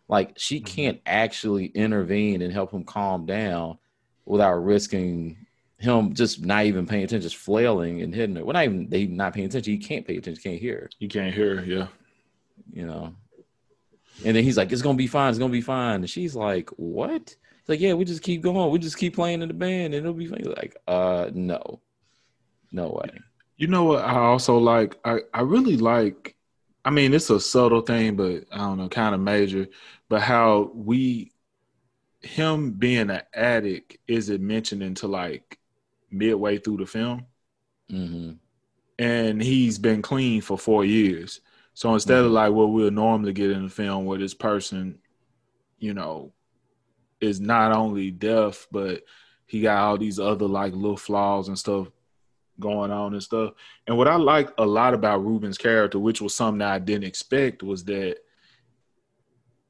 Like 0.07 0.33
she 0.37 0.57
mm-hmm. 0.57 0.65
can't 0.65 1.01
actually 1.05 1.67
intervene 1.67 2.41
and 2.41 2.53
help 2.53 2.71
him 2.71 2.83
calm 2.83 3.25
down 3.25 3.77
without 4.25 4.53
risking 4.53 5.40
him 5.81 6.13
just 6.13 6.45
not 6.45 6.65
even 6.65 6.85
paying 6.85 7.03
attention, 7.03 7.21
just 7.27 7.37
flailing 7.37 8.01
and 8.01 8.13
hitting 8.13 8.37
it. 8.37 8.45
Well, 8.45 8.53
not 8.53 8.65
even 8.65 8.87
they 8.87 9.07
not 9.07 9.33
paying 9.33 9.47
attention. 9.47 9.73
He 9.73 9.79
can't 9.79 10.05
pay 10.05 10.17
attention. 10.17 10.41
Can't 10.41 10.61
hear. 10.61 10.89
You 10.99 11.07
can't 11.07 11.33
hear. 11.33 11.63
Yeah. 11.63 11.87
You 12.71 12.85
know. 12.85 13.15
And 14.23 14.35
then 14.35 14.43
he's 14.43 14.57
like, 14.57 14.71
"It's 14.71 14.83
gonna 14.83 14.97
be 14.97 15.07
fine. 15.07 15.29
It's 15.29 15.39
gonna 15.39 15.51
be 15.51 15.61
fine." 15.61 15.95
And 15.95 16.09
she's 16.09 16.35
like, 16.35 16.69
"What?" 16.71 17.29
He's 17.29 17.69
like, 17.69 17.79
"Yeah, 17.79 17.93
we 17.93 18.05
just 18.05 18.21
keep 18.21 18.41
going. 18.41 18.71
We 18.71 18.77
just 18.77 18.97
keep 18.97 19.15
playing 19.15 19.41
in 19.41 19.47
the 19.47 19.53
band, 19.55 19.95
and 19.95 20.05
it'll 20.05 20.13
be 20.13 20.27
fine." 20.27 20.43
Like, 20.43 20.77
uh, 20.87 21.31
no, 21.33 21.81
no 22.71 22.89
way. 22.89 23.09
You 23.57 23.67
know 23.67 23.85
what? 23.85 24.03
I 24.03 24.17
also 24.17 24.57
like. 24.59 24.97
I 25.03 25.21
I 25.33 25.41
really 25.41 25.77
like. 25.77 26.35
I 26.85 26.91
mean, 26.91 27.13
it's 27.13 27.29
a 27.29 27.39
subtle 27.39 27.81
thing, 27.81 28.15
but 28.15 28.45
I 28.51 28.57
don't 28.57 28.77
know, 28.77 28.89
kind 28.89 29.15
of 29.15 29.21
major. 29.21 29.67
But 30.09 30.21
how 30.21 30.71
we, 30.75 31.31
him 32.21 32.71
being 32.73 33.09
an 33.09 33.21
addict, 33.33 33.97
isn't 34.07 34.41
mentioned 34.45 34.83
into 34.83 35.07
like 35.07 35.57
midway 36.11 36.57
through 36.57 36.77
the 36.77 36.85
film. 36.85 37.25
Mm-hmm. 37.91 38.33
And 38.99 39.41
he's 39.41 39.79
been 39.79 40.01
clean 40.01 40.41
for 40.41 40.57
four 40.57 40.85
years. 40.85 41.41
So 41.73 41.93
instead 41.93 42.17
mm-hmm. 42.17 42.25
of 42.25 42.31
like 42.31 42.51
what 42.51 42.71
we'll 42.71 42.91
normally 42.91 43.33
get 43.33 43.51
in 43.51 43.65
a 43.65 43.69
film 43.69 44.05
where 44.05 44.19
this 44.19 44.33
person, 44.33 44.99
you 45.79 45.93
know, 45.93 46.33
is 47.19 47.39
not 47.39 47.71
only 47.71 48.11
deaf, 48.11 48.67
but 48.71 49.03
he 49.45 49.61
got 49.61 49.77
all 49.77 49.97
these 49.97 50.19
other 50.19 50.47
like 50.47 50.73
little 50.73 50.97
flaws 50.97 51.47
and 51.47 51.57
stuff 51.57 51.87
going 52.59 52.91
on 52.91 53.13
and 53.13 53.23
stuff. 53.23 53.53
And 53.87 53.97
what 53.97 54.07
I 54.07 54.15
like 54.15 54.49
a 54.57 54.65
lot 54.65 54.93
about 54.93 55.25
Ruben's 55.25 55.57
character, 55.57 55.99
which 55.99 56.21
was 56.21 56.33
something 56.33 56.59
that 56.59 56.73
I 56.73 56.79
didn't 56.79 57.05
expect, 57.05 57.63
was 57.63 57.83
that 57.85 58.17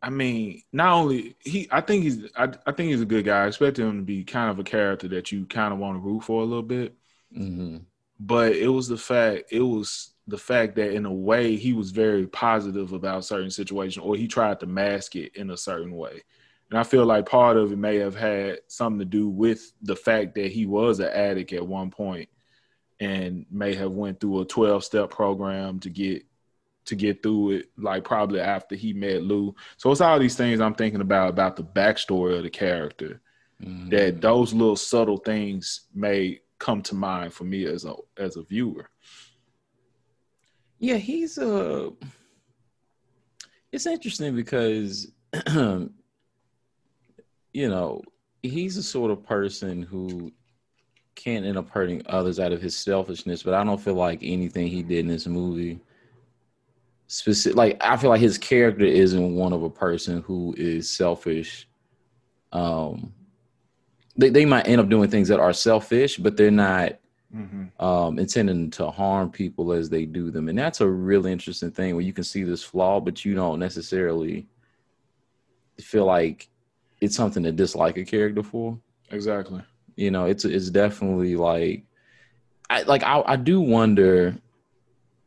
I 0.02 0.10
mean, 0.10 0.64
not 0.74 0.94
only 0.94 1.36
he, 1.40 1.68
I 1.72 1.82
think 1.82 2.04
he's, 2.04 2.26
I, 2.36 2.50
I 2.66 2.72
think 2.72 2.90
he's 2.90 3.02
a 3.02 3.06
good 3.06 3.26
guy. 3.26 3.44
I 3.44 3.48
expect 3.48 3.78
him 3.78 3.98
to 3.98 4.04
be 4.04 4.24
kind 4.24 4.50
of 4.50 4.58
a 4.58 4.64
character 4.64 5.08
that 5.10 5.32
you 5.32 5.46
kind 5.46 5.72
of 5.72 5.80
want 5.80 5.96
to 5.96 6.00
root 6.00 6.24
for 6.24 6.42
a 6.42 6.46
little 6.46 6.64
bit. 6.64 6.96
Mm-hmm. 7.36 7.78
But 8.20 8.54
it 8.54 8.68
was 8.68 8.88
the 8.88 8.98
fact, 8.98 9.52
it 9.52 9.62
was 9.62 10.12
the 10.28 10.38
fact 10.38 10.76
that 10.76 10.94
in 10.94 11.06
a 11.06 11.14
way 11.14 11.56
he 11.56 11.74
was 11.74 11.92
very 11.92 12.26
positive 12.28 12.94
about 12.94 13.26
certain 13.26 13.52
situations, 13.52 14.04
or 14.04 14.16
he 14.16 14.28
tried 14.28 14.60
to 14.62 14.66
mask 14.66 15.16
it 15.16 15.36
in 15.36 15.52
a 15.52 15.58
certain 15.58 15.96
way. 15.96 16.24
And 16.72 16.80
I 16.80 16.84
feel 16.84 17.06
like 17.06 17.28
part 17.28 17.58
of 17.58 17.72
it 17.72 17.78
may 17.78 17.98
have 17.98 18.16
had 18.16 18.60
something 18.68 19.00
to 19.00 19.06
do 19.06 19.28
with 19.28 19.72
the 19.82 19.96
fact 19.96 20.36
that 20.36 20.52
he 20.52 20.66
was 20.66 21.00
an 21.00 21.10
addict 21.10 21.54
at 21.54 21.68
one 21.68 21.92
point 21.92 22.30
and 23.00 23.46
may 23.52 23.76
have 23.76 23.92
went 23.92 24.20
through 24.20 24.42
a 24.42 24.46
12 24.46 24.84
step 24.84 25.10
program 25.10 25.80
to 25.80 25.90
get 25.90 26.24
to 26.86 26.96
get 26.96 27.22
through 27.22 27.52
it, 27.52 27.70
like 27.78 28.04
probably 28.04 28.40
after 28.40 28.76
he 28.76 28.94
met 28.94 29.24
Lou. 29.24 29.56
So 29.78 29.92
it's 29.92 30.02
all 30.02 30.20
these 30.20 30.36
things 30.36 30.60
I'm 30.60 30.76
thinking 30.76 31.02
about 31.02 31.30
about 31.30 31.56
the 31.56 31.64
backstory 31.64 32.38
of 32.38 32.44
the 32.44 32.50
character. 32.50 33.22
Mm-hmm. 33.64 33.90
That 33.90 34.22
those 34.22 34.54
little 34.54 34.76
subtle 34.76 35.18
things 35.18 35.82
may 35.94 36.40
come 36.58 36.82
to 36.84 36.96
mind 36.96 37.34
for 37.34 37.44
me 37.44 37.66
as 37.66 37.86
a 37.86 37.96
as 38.18 38.38
a 38.38 38.44
viewer. 38.44 38.90
Yeah, 40.80 40.98
he's 40.98 41.38
a. 41.38 41.86
Uh, 41.88 41.90
it's 43.72 43.86
interesting 43.86 44.36
because 44.36 45.12
you 47.54 47.70
know, 47.70 48.02
he's 48.42 48.76
the 48.76 48.84
sort 48.84 49.12
of 49.12 49.24
person 49.24 49.82
who 49.82 50.32
can't 51.16 51.46
end 51.46 51.58
up 51.58 51.70
hurting 51.70 52.02
others 52.08 52.40
out 52.40 52.52
of 52.52 52.62
his 52.62 52.76
selfishness, 52.76 53.44
but 53.44 53.54
I 53.54 53.64
don't 53.64 53.80
feel 53.80 53.94
like 53.94 54.20
anything 54.24 54.68
he 54.68 54.82
did 54.82 55.00
in 55.00 55.08
this 55.08 55.28
movie 55.28 55.80
specific 57.12 57.58
like 57.58 57.78
I 57.82 57.98
feel 57.98 58.10
like 58.10 58.22
his 58.22 58.38
character 58.38 58.86
isn't 58.86 59.36
one 59.36 59.52
of 59.52 59.64
a 59.64 59.70
person 59.70 60.22
who 60.22 60.56
is 60.58 60.90
selfish. 60.90 61.68
Um 62.54 63.12
they, 64.16 64.30
they 64.30 64.46
might 64.46 64.68
end 64.68 64.80
up 64.80 64.88
doing 64.88 65.10
things 65.10 65.28
that 65.28 65.40
are 65.40 65.52
selfish, 65.52 66.16
but 66.16 66.38
they're 66.38 66.52
not 66.52 67.00
mm-hmm. 67.36 67.84
um 67.84 68.18
intending 68.18 68.72
to 68.72 68.90
harm 68.90 69.30
people 69.30 69.74
as 69.74 69.90
they 69.90 70.06
do 70.06 70.32
them. 70.32 70.48
And 70.48 70.58
that's 70.58 70.80
a 70.80 70.88
really 70.88 71.34
interesting 71.34 71.72
thing 71.72 71.96
where 71.96 72.06
you 72.06 72.14
can 72.14 72.24
see 72.24 72.44
this 72.44 72.64
flaw, 72.64 73.02
but 73.02 73.26
you 73.26 73.36
don't 73.36 73.60
necessarily 73.60 74.48
feel 75.82 76.06
like 76.06 76.48
it's 77.02 77.18
something 77.18 77.44
to 77.44 77.52
dislike 77.52 77.98
a 77.98 78.06
character 78.06 78.42
for. 78.42 78.80
Exactly. 79.10 79.62
You 79.98 80.12
know, 80.12 80.28
it's 80.28 80.46
it's 80.46 80.70
definitely 80.70 81.36
like 81.36 81.84
I 82.70 82.84
like 82.84 83.04
I, 83.04 83.22
I 83.26 83.36
do 83.36 83.60
wonder 83.60 84.38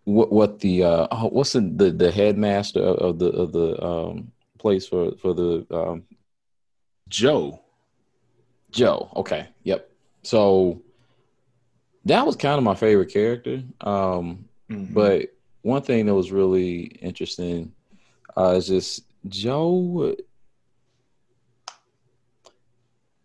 what 0.05 0.31
what 0.31 0.61
the 0.61 0.85
uh 0.85 1.07
oh, 1.11 1.29
what's 1.29 1.53
the, 1.53 1.61
the, 1.61 1.91
the 1.91 2.13
headmaster 2.13 2.81
of 2.81 3.19
the 3.19 3.29
of 3.31 3.53
the 3.53 3.83
um 3.83 4.31
place 4.59 4.87
for 4.87 5.13
for 5.17 5.35
the 5.35 5.67
um 5.71 6.05
Joe. 7.09 7.61
Joe. 8.71 9.11
Okay. 9.17 9.47
Yep. 9.65 9.91
So 10.23 10.83
that 12.07 12.25
was 12.27 12.37
kind 12.37 12.59
of 12.59 12.65
my 12.65 12.75
favorite 12.75 13.13
character. 13.13 13.63
Um 13.81 14.47
mm-hmm. 14.71 14.93
but 14.93 15.35
one 15.63 15.83
thing 15.83 16.07
that 16.07 16.15
was 16.15 16.33
really 16.33 16.83
interesting 17.01 17.73
uh 18.37 18.55
is 18.57 18.69
just 18.69 19.05
Joe 19.29 20.15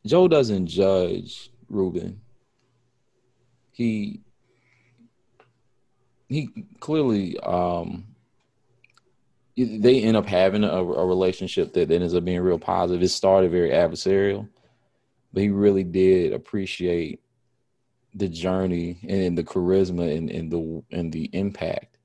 Joe 0.06 0.28
doesn't 0.30 0.68
judge 0.68 1.52
Ruben. 1.68 2.22
He 3.72 4.22
he 6.30 6.50
clearly 6.80 7.38
um 7.40 8.06
they 9.58 10.02
end 10.02 10.16
up 10.16 10.26
having 10.26 10.64
a, 10.64 10.68
a, 10.68 11.06
relationship 11.06 11.74
that 11.74 11.92
ends 11.92 12.16
up 12.16 12.24
being 12.24 12.40
real 12.40 12.58
positive. 12.58 13.04
It 13.04 13.10
started 13.10 13.52
very 13.52 13.72
adversarial, 13.72 14.48
but 15.34 15.44
he 15.44 15.50
really 15.50 15.84
did 15.84 16.32
appreciate 16.32 17.20
the 18.14 18.30
journey 18.30 19.00
and 19.08 19.38
the 19.38 19.44
charisma 19.44 20.16
and, 20.16 20.30
and 20.30 20.52
the 20.52 20.84
and 20.92 21.12
the 21.12 21.30
impact 21.34 21.98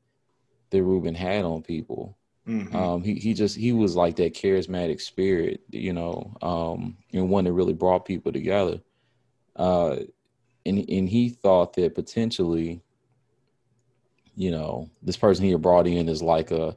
that 0.70 0.82
Ruben 0.82 1.14
had 1.14 1.44
on 1.44 1.62
people. 1.62 2.18
Mm-hmm. 2.48 2.76
Um, 2.76 3.02
he 3.02 3.14
he 3.14 3.34
just 3.34 3.56
he 3.56 3.72
was 3.72 3.94
like 3.94 4.16
that 4.16 4.34
charismatic 4.34 5.00
spirit, 5.00 5.62
you 5.70 5.92
know, 5.92 6.36
um, 6.42 6.96
and 7.12 7.30
one 7.30 7.44
that 7.44 7.52
really 7.52 7.72
brought 7.72 8.04
people 8.04 8.32
together. 8.32 8.80
Uh, 9.54 9.96
and 10.66 10.84
and 10.88 11.08
he 11.08 11.28
thought 11.28 11.74
that 11.74 11.94
potentially 11.94 12.82
you 14.36 14.50
know, 14.50 14.90
this 15.02 15.16
person 15.16 15.44
he 15.44 15.54
brought 15.54 15.86
in 15.86 16.08
is 16.08 16.22
like 16.22 16.50
a 16.50 16.76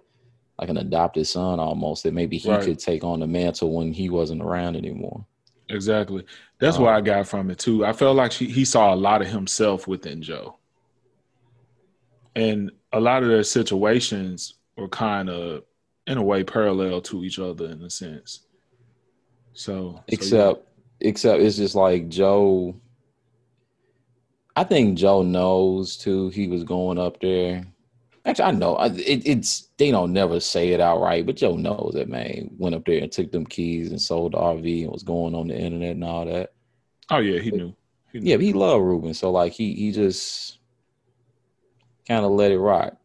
like 0.60 0.70
an 0.70 0.78
adopted 0.78 1.28
son 1.28 1.60
almost 1.60 2.04
that 2.04 2.14
maybe 2.14 2.38
he 2.38 2.50
right. 2.50 2.64
could 2.64 2.80
take 2.80 3.04
on 3.04 3.20
the 3.20 3.28
mantle 3.28 3.74
when 3.74 3.94
he 3.94 4.10
wasn't 4.10 4.42
around 4.42 4.76
anymore. 4.76 5.26
Exactly. 5.70 6.24
That's 6.60 6.78
um, 6.78 6.84
what 6.84 6.94
I 6.94 7.02
got 7.02 7.28
from 7.28 7.52
it 7.52 7.60
too. 7.60 7.86
I 7.86 7.94
felt 7.94 8.16
like 8.16 8.32
she, 8.32 8.48
he 8.48 8.66
saw 8.66 8.94
a 8.94 8.96
lot 8.96 9.22
of 9.22 9.28
himself 9.28 9.88
within 9.88 10.22
Joe. 10.22 10.58
And 12.36 12.72
a 12.94 13.00
lot 13.00 13.24
of 13.24 13.30
their 13.30 13.44
situations 13.44 14.56
were 14.78 14.88
kind 14.88 15.30
of 15.30 15.64
in 16.08 16.18
a 16.18 16.24
way 16.24 16.44
parallel 16.44 17.02
to 17.02 17.24
each 17.24 17.40
other 17.40 17.66
in 17.66 17.84
a 17.84 17.90
sense. 17.90 18.46
So 19.54 20.04
except 20.08 20.30
so 20.30 20.64
yeah. 21.00 21.10
except 21.10 21.42
it's 21.42 21.58
just 21.58 21.76
like 21.76 22.10
Joe 22.10 22.76
I 24.58 24.64
think 24.64 24.98
Joe 24.98 25.22
knows 25.22 25.98
too. 25.98 26.30
He 26.30 26.48
was 26.48 26.64
going 26.64 26.98
up 26.98 27.22
there. 27.22 27.64
Actually, 28.26 28.46
I 28.46 28.52
know 28.54 28.76
it, 28.80 29.22
it's 29.24 29.70
they 29.78 29.92
don't 29.92 30.12
never 30.12 30.40
say 30.40 30.70
it 30.70 30.82
outright, 30.82 31.28
but 31.28 31.36
Joe 31.36 31.56
knows 31.56 31.92
that 31.94 32.10
man 32.10 32.50
went 32.58 32.74
up 32.74 32.84
there 32.88 33.04
and 33.04 33.12
took 33.12 33.32
them 33.32 33.46
keys 33.46 33.92
and 33.92 34.02
sold 34.02 34.34
the 34.34 34.40
RV 34.40 34.82
and 34.82 34.92
was 34.92 35.04
going 35.04 35.36
on 35.36 35.50
the 35.50 35.56
internet 35.56 35.92
and 35.92 36.04
all 36.04 36.26
that. 36.26 36.54
Oh 37.12 37.20
yeah, 37.20 37.40
he 37.40 37.52
knew. 37.52 37.76
He 38.12 38.20
knew. 38.20 38.32
Yeah, 38.32 38.38
he 38.38 38.52
loved 38.52 38.84
Ruben, 38.84 39.14
so 39.14 39.30
like 39.30 39.54
he 39.54 39.76
he 39.76 39.92
just 39.92 40.58
kind 42.08 42.26
of 42.26 42.32
let 42.32 42.52
it 42.52 42.58
rock. 42.58 42.98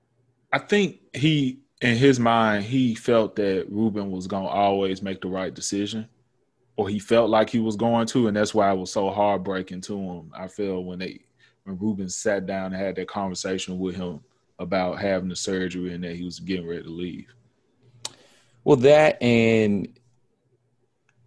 I 0.54 0.58
think 0.58 1.00
he 1.12 1.60
in 1.82 1.98
his 1.98 2.18
mind 2.18 2.64
he 2.64 2.94
felt 2.94 3.36
that 3.36 3.66
Ruben 3.68 4.10
was 4.10 4.26
gonna 4.26 4.48
always 4.48 5.02
make 5.02 5.20
the 5.20 5.28
right 5.28 5.52
decision, 5.52 6.08
or 6.76 6.88
he 6.88 6.98
felt 6.98 7.28
like 7.28 7.50
he 7.50 7.58
was 7.58 7.76
going 7.76 8.06
to, 8.06 8.28
and 8.28 8.36
that's 8.38 8.54
why 8.54 8.72
it 8.72 8.78
was 8.78 8.90
so 8.90 9.10
heartbreaking 9.10 9.82
to 9.82 9.98
him. 9.98 10.32
I 10.34 10.48
feel 10.48 10.82
when 10.82 11.00
they 11.00 11.20
when 11.64 11.78
Ruben 11.78 12.08
sat 12.08 12.46
down 12.46 12.72
and 12.72 12.82
had 12.82 12.96
that 12.96 13.08
conversation 13.08 13.78
with 13.78 13.96
him 13.96 14.20
about 14.58 14.98
having 15.00 15.28
the 15.28 15.36
surgery 15.36 15.94
and 15.94 16.04
that 16.04 16.16
he 16.16 16.24
was 16.24 16.40
getting 16.40 16.66
ready 16.66 16.82
to 16.82 16.90
leave. 16.90 17.32
Well, 18.64 18.76
that 18.76 19.20
and 19.22 19.88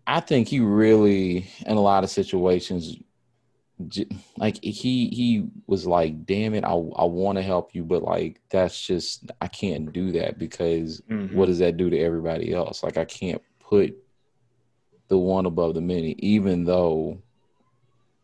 I 0.08 0.20
think 0.20 0.48
he 0.48 0.60
really, 0.60 1.50
in 1.65 1.77
a 1.77 1.82
lot 1.82 2.04
of 2.04 2.10
situations, 2.10 2.98
like 4.38 4.63
he 4.63 5.10
he 5.10 5.48
was 5.68 5.86
like, 5.86 6.25
"Damn 6.25 6.54
it, 6.54 6.63
I 6.63 6.70
I 6.70 7.04
want 7.04 7.38
to 7.38 7.42
help 7.42 7.75
you, 7.75 7.84
but 7.84 8.04
like 8.04 8.39
that's 8.50 8.80
just 8.80 9.30
I 9.42 9.48
can't 9.48 9.92
do 9.92 10.13
that 10.13 10.39
because 10.39 11.01
mm-hmm. 11.10 11.36
what 11.36 11.48
does 11.48 11.60
that 11.60 11.75
do 11.75 11.89
to 11.89 12.00
everybody 12.00 12.54
else? 12.54 12.84
Like 12.84 12.98
I 12.98 13.04
can't 13.04 13.42
put 13.60 13.98
the 15.08 15.18
one 15.18 15.46
above 15.46 15.74
the 15.74 15.82
many, 15.82 16.12
even 16.20 16.63
though 16.63 17.22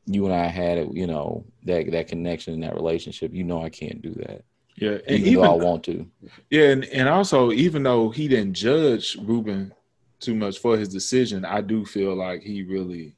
you 0.05 0.25
and 0.25 0.34
I 0.34 0.48
had 0.48 0.77
it, 0.77 0.93
you 0.93 1.08
know, 1.08 1.46
that 1.65 1.91
that 1.91 2.08
connection 2.08 2.53
and 2.53 2.63
that 2.63 2.75
relationship, 2.75 3.34
you 3.34 3.43
know 3.43 3.63
I 3.63 3.70
can't 3.70 4.01
do 4.01 4.13
that. 4.15 4.43
Yeah, 4.75 4.98
and 5.08 5.20
even, 5.20 5.27
even 5.27 5.43
though 5.43 5.51
I 5.51 5.63
want 5.63 5.84
to. 5.86 6.08
Yeah, 6.50 6.70
and, 6.70 6.86
and 6.86 7.10
also 7.10 7.51
even 7.51 7.84
though 7.84 8.10
he 8.10 8.27
didn't 8.27 8.53
judge 8.53 9.17
Ruben 9.22 9.74
too 10.20 10.36
much 10.36 10.60
for 10.60 10.77
his 10.77 10.89
decision, 10.89 11.46
I 11.46 11.62
do 11.62 11.86
feel 11.86 12.15
like 12.15 12.41
he 12.41 12.63
really 12.63 13.15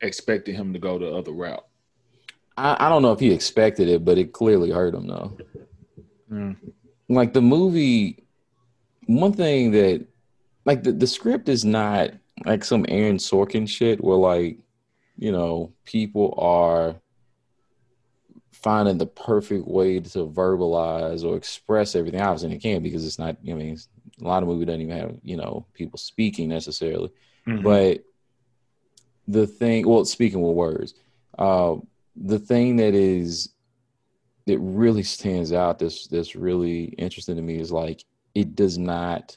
expected 0.00 0.54
him 0.54 0.72
to 0.72 0.78
go 0.78 0.98
the 0.98 1.10
other 1.14 1.32
route. 1.32 1.64
I, 2.56 2.86
I 2.86 2.88
don't 2.88 3.02
know 3.02 3.12
if 3.12 3.20
he 3.20 3.32
expected 3.32 3.88
it, 3.88 4.04
but 4.04 4.18
it 4.18 4.32
clearly 4.32 4.70
hurt 4.70 4.94
him 4.94 5.06
though. 5.06 5.36
Mm. 6.30 6.56
Like 7.08 7.32
the 7.32 7.42
movie, 7.42 8.24
one 9.06 9.32
thing 9.32 9.72
that 9.72 10.06
like 10.64 10.82
the, 10.82 10.92
the 10.92 11.06
script 11.06 11.48
is 11.48 11.64
not 11.64 12.10
like 12.44 12.64
some 12.64 12.84
Aaron 12.88 13.16
Sorkin 13.16 13.68
shit 13.68 14.02
where 14.02 14.16
like 14.16 14.58
you 15.16 15.32
know, 15.32 15.72
people 15.84 16.34
are 16.38 16.96
finding 18.52 18.98
the 18.98 19.06
perfect 19.06 19.66
way 19.66 20.00
to 20.00 20.26
verbalize 20.26 21.24
or 21.24 21.36
express 21.36 21.94
everything. 21.94 22.20
Obviously, 22.20 22.50
they 22.50 22.58
can 22.58 22.82
because 22.82 23.06
it's 23.06 23.18
not. 23.18 23.36
I 23.48 23.52
mean, 23.52 23.78
a 24.20 24.24
lot 24.24 24.42
of 24.42 24.48
movies 24.48 24.66
don't 24.66 24.80
even 24.80 24.96
have 24.96 25.16
you 25.22 25.36
know 25.36 25.66
people 25.74 25.98
speaking 25.98 26.48
necessarily, 26.48 27.10
mm-hmm. 27.46 27.62
but 27.62 28.04
the 29.28 29.46
thing, 29.46 29.88
well, 29.88 30.04
speaking 30.04 30.40
with 30.40 30.54
words, 30.54 30.94
uh, 31.38 31.76
the 32.16 32.38
thing 32.38 32.76
that 32.76 32.94
is 32.94 33.50
that 34.46 34.58
really 34.58 35.02
stands 35.02 35.52
out 35.52 35.78
that's 35.78 36.06
that's 36.08 36.36
really 36.36 36.84
interesting 36.98 37.36
to 37.36 37.42
me 37.42 37.58
is 37.58 37.72
like 37.72 38.04
it 38.34 38.54
does 38.54 38.78
not. 38.78 39.36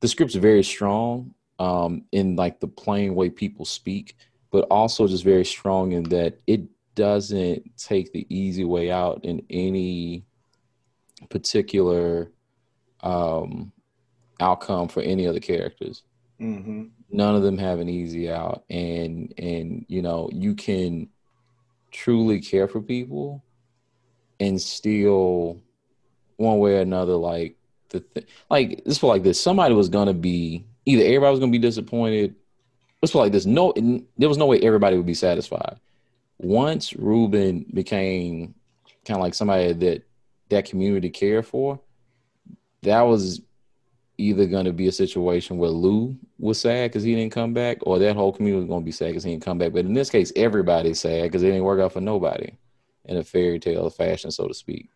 The 0.00 0.08
script's 0.08 0.36
very 0.36 0.62
strong 0.62 1.34
um, 1.58 2.04
in 2.12 2.36
like 2.36 2.60
the 2.60 2.68
plain 2.68 3.14
way 3.14 3.30
people 3.30 3.64
speak, 3.64 4.16
but 4.50 4.66
also 4.70 5.06
just 5.06 5.24
very 5.24 5.44
strong 5.44 5.92
in 5.92 6.04
that 6.04 6.38
it 6.46 6.62
doesn't 6.94 7.76
take 7.76 8.12
the 8.12 8.26
easy 8.28 8.64
way 8.64 8.90
out 8.90 9.24
in 9.24 9.44
any 9.50 10.24
particular 11.30 12.30
um, 13.02 13.72
outcome 14.40 14.88
for 14.88 15.02
any 15.02 15.26
of 15.26 15.34
the 15.34 15.40
characters. 15.40 16.02
Mm-hmm. 16.40 16.84
None 17.10 17.34
of 17.34 17.42
them 17.42 17.58
have 17.58 17.80
an 17.80 17.88
easy 17.88 18.30
out, 18.30 18.64
and 18.70 19.32
and 19.38 19.84
you 19.88 20.02
know 20.02 20.28
you 20.32 20.54
can 20.54 21.08
truly 21.90 22.40
care 22.40 22.68
for 22.68 22.80
people 22.80 23.42
and 24.40 24.60
still 24.60 25.60
one 26.36 26.58
way 26.58 26.76
or 26.76 26.80
another 26.80 27.14
like 27.14 27.56
the 27.88 28.00
th- 28.00 28.26
like 28.50 28.84
this 28.84 28.98
for 28.98 29.06
like 29.06 29.22
this 29.22 29.40
somebody 29.40 29.74
was 29.74 29.88
gonna 29.88 30.14
be 30.14 30.64
either 30.84 31.02
everybody 31.02 31.30
was 31.30 31.40
gonna 31.40 31.50
be 31.50 31.58
disappointed 31.58 32.34
let's 33.02 33.12
put 33.12 33.20
like 33.20 33.32
this: 33.32 33.46
no, 33.46 33.72
there 34.16 34.28
was 34.28 34.38
no 34.38 34.46
way 34.46 34.60
everybody 34.60 34.96
would 34.96 35.06
be 35.06 35.14
satisfied. 35.14 35.78
Once 36.38 36.94
Ruben 36.94 37.66
became 37.72 38.54
kind 39.04 39.18
of 39.18 39.22
like 39.22 39.34
somebody 39.34 39.72
that 39.72 40.02
that 40.50 40.64
community 40.64 41.10
cared 41.10 41.46
for, 41.46 41.80
that 42.82 43.02
was 43.02 43.42
either 44.18 44.46
going 44.46 44.64
to 44.64 44.72
be 44.72 44.88
a 44.88 44.92
situation 44.92 45.58
where 45.58 45.70
Lou 45.70 46.16
was 46.38 46.60
sad 46.60 46.90
because 46.90 47.04
he 47.04 47.14
didn't 47.14 47.32
come 47.32 47.54
back, 47.54 47.78
or 47.82 47.98
that 47.98 48.16
whole 48.16 48.32
community 48.32 48.60
was 48.60 48.68
going 48.68 48.82
to 48.82 48.84
be 48.84 48.92
sad 48.92 49.08
because 49.08 49.24
he 49.24 49.30
didn't 49.30 49.44
come 49.44 49.58
back. 49.58 49.72
But 49.72 49.84
in 49.84 49.94
this 49.94 50.10
case, 50.10 50.32
everybody's 50.36 51.00
sad 51.00 51.24
because 51.24 51.42
it 51.42 51.46
didn't 51.46 51.64
work 51.64 51.80
out 51.80 51.92
for 51.92 52.00
nobody 52.00 52.50
in 53.04 53.16
a 53.16 53.24
fairy 53.24 53.58
tale 53.58 53.88
fashion, 53.90 54.30
so 54.30 54.46
to 54.46 54.54
speak. 54.54 54.88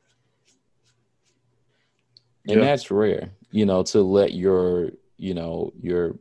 And 2.49 2.61
that's 2.61 2.91
rare, 2.91 3.31
you 3.53 3.65
know, 3.65 3.85
to 3.85 4.03
let 4.03 4.33
your, 4.33 4.91
you 5.17 5.35
know, 5.35 5.73
your 5.81 6.17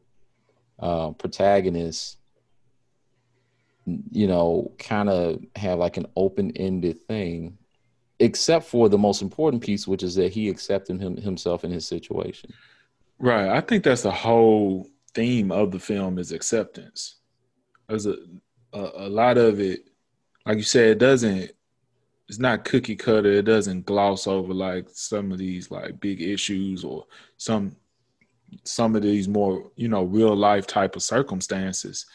uh, 0.81 1.11
protagonist 1.11 2.17
you 3.85 4.27
know, 4.27 4.71
kind 4.77 5.09
of 5.09 5.43
have 5.55 5.79
like 5.79 5.97
an 5.97 6.07
open 6.15 6.51
ended 6.55 7.05
thing, 7.07 7.57
except 8.19 8.65
for 8.65 8.89
the 8.89 8.97
most 8.97 9.21
important 9.21 9.63
piece, 9.63 9.87
which 9.87 10.03
is 10.03 10.15
that 10.15 10.31
he 10.31 10.49
accepted 10.49 11.01
him 11.01 11.17
himself 11.17 11.63
in 11.63 11.71
his 11.71 11.87
situation. 11.87 12.51
Right. 13.19 13.49
I 13.49 13.61
think 13.61 13.83
that's 13.83 14.03
the 14.03 14.11
whole 14.11 14.87
theme 15.13 15.51
of 15.51 15.71
the 15.71 15.79
film 15.79 16.17
is 16.17 16.31
acceptance. 16.31 17.15
There's 17.87 18.05
a, 18.05 18.17
a, 18.73 18.91
a 18.95 19.09
lot 19.09 19.37
of 19.37 19.59
it, 19.59 19.89
like 20.45 20.57
you 20.57 20.63
said, 20.63 20.89
it 20.89 20.99
doesn't 20.99 21.51
it's 22.29 22.39
not 22.39 22.63
cookie 22.63 22.95
cutter. 22.95 23.29
It 23.29 23.41
doesn't 23.43 23.85
gloss 23.85 24.25
over 24.25 24.53
like 24.53 24.87
some 24.93 25.33
of 25.33 25.37
these 25.37 25.69
like 25.69 25.99
big 25.99 26.21
issues 26.21 26.85
or 26.85 27.05
some 27.35 27.75
some 28.63 28.95
of 28.95 29.01
these 29.01 29.27
more 29.27 29.71
you 29.75 29.87
know 29.87 30.03
real 30.03 30.35
life 30.35 30.67
type 30.67 30.95
of 30.95 31.03
circumstances. 31.03 32.05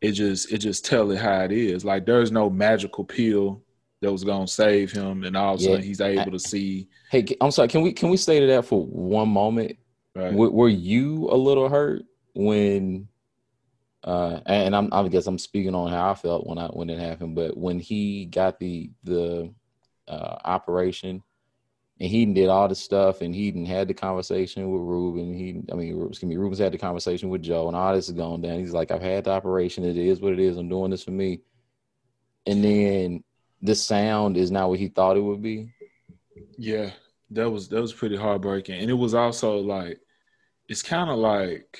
It 0.00 0.12
just 0.12 0.52
it 0.52 0.58
just 0.58 0.84
tell 0.84 1.10
it 1.10 1.18
how 1.18 1.42
it 1.42 1.52
is. 1.52 1.84
Like 1.84 2.06
there's 2.06 2.30
no 2.30 2.48
magical 2.48 3.04
pill 3.04 3.62
that 4.00 4.12
was 4.12 4.24
gonna 4.24 4.46
save 4.46 4.92
him, 4.92 5.24
and 5.24 5.36
all 5.36 5.54
of 5.54 5.60
a 5.60 5.64
sudden 5.64 5.82
he's 5.82 6.00
able 6.00 6.30
to 6.30 6.38
see. 6.38 6.88
Hey, 7.10 7.26
I'm 7.40 7.50
sorry. 7.50 7.68
Can 7.68 7.82
we 7.82 7.92
can 7.92 8.10
we 8.10 8.16
stay 8.16 8.40
to 8.40 8.46
that 8.46 8.64
for 8.64 8.84
one 8.84 9.28
moment? 9.28 9.76
Right. 10.14 10.30
W- 10.30 10.52
were 10.52 10.68
you 10.68 11.28
a 11.30 11.36
little 11.36 11.68
hurt 11.68 12.02
when? 12.34 13.08
Uh, 14.04 14.40
and 14.46 14.76
I'm 14.76 14.88
I 14.92 15.06
guess 15.08 15.26
I'm 15.26 15.38
speaking 15.38 15.74
on 15.74 15.90
how 15.90 16.12
I 16.12 16.14
felt 16.14 16.46
when 16.46 16.58
I 16.58 16.68
when 16.68 16.88
it 16.88 17.00
happened, 17.00 17.34
but 17.34 17.56
when 17.56 17.80
he 17.80 18.26
got 18.26 18.60
the 18.60 18.90
the 19.02 19.52
uh, 20.06 20.36
operation 20.44 21.22
and 22.00 22.10
he 22.10 22.24
did 22.26 22.48
all 22.48 22.68
the 22.68 22.74
stuff 22.74 23.20
and 23.22 23.34
he 23.34 23.50
didn't 23.50 23.66
had 23.66 23.88
the 23.88 23.94
conversation 23.94 24.70
with 24.70 24.82
Ruben. 24.82 25.34
He, 25.34 25.60
I 25.72 25.74
mean, 25.74 26.06
excuse 26.08 26.28
me, 26.28 26.36
Ruben's 26.36 26.60
had 26.60 26.72
the 26.72 26.78
conversation 26.78 27.28
with 27.28 27.42
Joe 27.42 27.66
and 27.66 27.76
all 27.76 27.94
this 27.94 28.08
is 28.08 28.14
going 28.14 28.42
down. 28.42 28.60
He's 28.60 28.72
like, 28.72 28.90
I've 28.90 29.02
had 29.02 29.24
the 29.24 29.30
operation. 29.30 29.84
It 29.84 29.96
is 29.96 30.20
what 30.20 30.32
it 30.32 30.38
is. 30.38 30.56
I'm 30.56 30.68
doing 30.68 30.90
this 30.90 31.02
for 31.02 31.10
me. 31.10 31.40
And 32.46 32.64
then 32.64 33.24
the 33.62 33.74
sound 33.74 34.36
is 34.36 34.50
not 34.50 34.68
what 34.68 34.78
he 34.78 34.88
thought 34.88 35.16
it 35.16 35.20
would 35.20 35.42
be. 35.42 35.72
Yeah, 36.56 36.90
that 37.30 37.50
was 37.50 37.68
that 37.68 37.80
was 37.80 37.92
pretty 37.92 38.16
heartbreaking, 38.16 38.80
and 38.80 38.90
it 38.90 38.94
was 38.94 39.14
also 39.14 39.58
like, 39.58 39.98
it's 40.68 40.82
kind 40.82 41.10
of 41.10 41.18
like, 41.18 41.78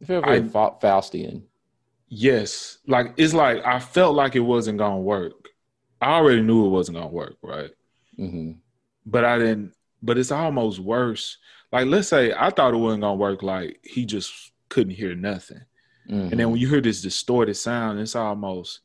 it 0.00 0.06
felt 0.06 0.24
very 0.24 0.38
I, 0.38 0.42
Faustian. 0.42 1.42
Yes, 2.08 2.78
like 2.86 3.14
it's 3.16 3.34
like 3.34 3.64
I 3.66 3.78
felt 3.78 4.14
like 4.14 4.36
it 4.36 4.40
wasn't 4.40 4.78
gonna 4.78 5.00
work. 5.00 5.48
I 6.00 6.12
already 6.12 6.42
knew 6.42 6.66
it 6.66 6.70
wasn't 6.70 6.96
gonna 6.96 7.08
work, 7.08 7.36
right? 7.42 7.70
Mm-hmm. 8.18 8.52
But 9.10 9.24
I 9.24 9.38
didn't. 9.38 9.72
But 10.02 10.18
it's 10.18 10.30
almost 10.30 10.78
worse. 10.78 11.38
Like 11.72 11.86
let's 11.86 12.08
say 12.08 12.32
I 12.32 12.50
thought 12.50 12.74
it 12.74 12.78
wasn't 12.78 13.02
gonna 13.02 13.14
work. 13.14 13.42
Like 13.42 13.80
he 13.82 14.04
just 14.04 14.52
couldn't 14.68 14.94
hear 14.94 15.14
nothing, 15.14 15.62
mm-hmm. 16.08 16.14
and 16.14 16.30
then 16.30 16.38
mm-hmm. 16.38 16.50
when 16.52 16.60
you 16.60 16.68
hear 16.68 16.80
this 16.80 17.02
distorted 17.02 17.54
sound, 17.54 17.98
it's 18.00 18.16
almost 18.16 18.80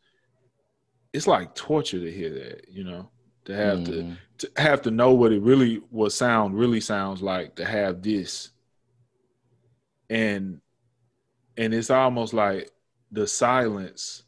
it's 1.14 1.28
like 1.28 1.56
torture 1.56 2.00
to 2.00 2.12
hear 2.12 2.30
that. 2.30 2.66
You 2.70 2.84
know, 2.84 3.10
to 3.46 3.56
have 3.56 3.80
mm-hmm. 3.80 4.14
to 4.38 4.48
to 4.48 4.62
have 4.62 4.82
to 4.84 4.92
know 4.92 5.14
what 5.14 5.32
it 5.32 5.42
really 5.42 5.82
what 5.90 6.12
sound 6.12 6.58
really 6.58 6.82
sounds 6.82 7.22
like 7.22 7.56
to 7.56 7.66
have 7.66 8.02
this, 8.02 8.52
and 10.10 10.60
and 11.58 11.74
it's 11.74 11.90
almost 11.90 12.34
like 12.34 12.72
the 13.12 13.28
silence 13.28 14.24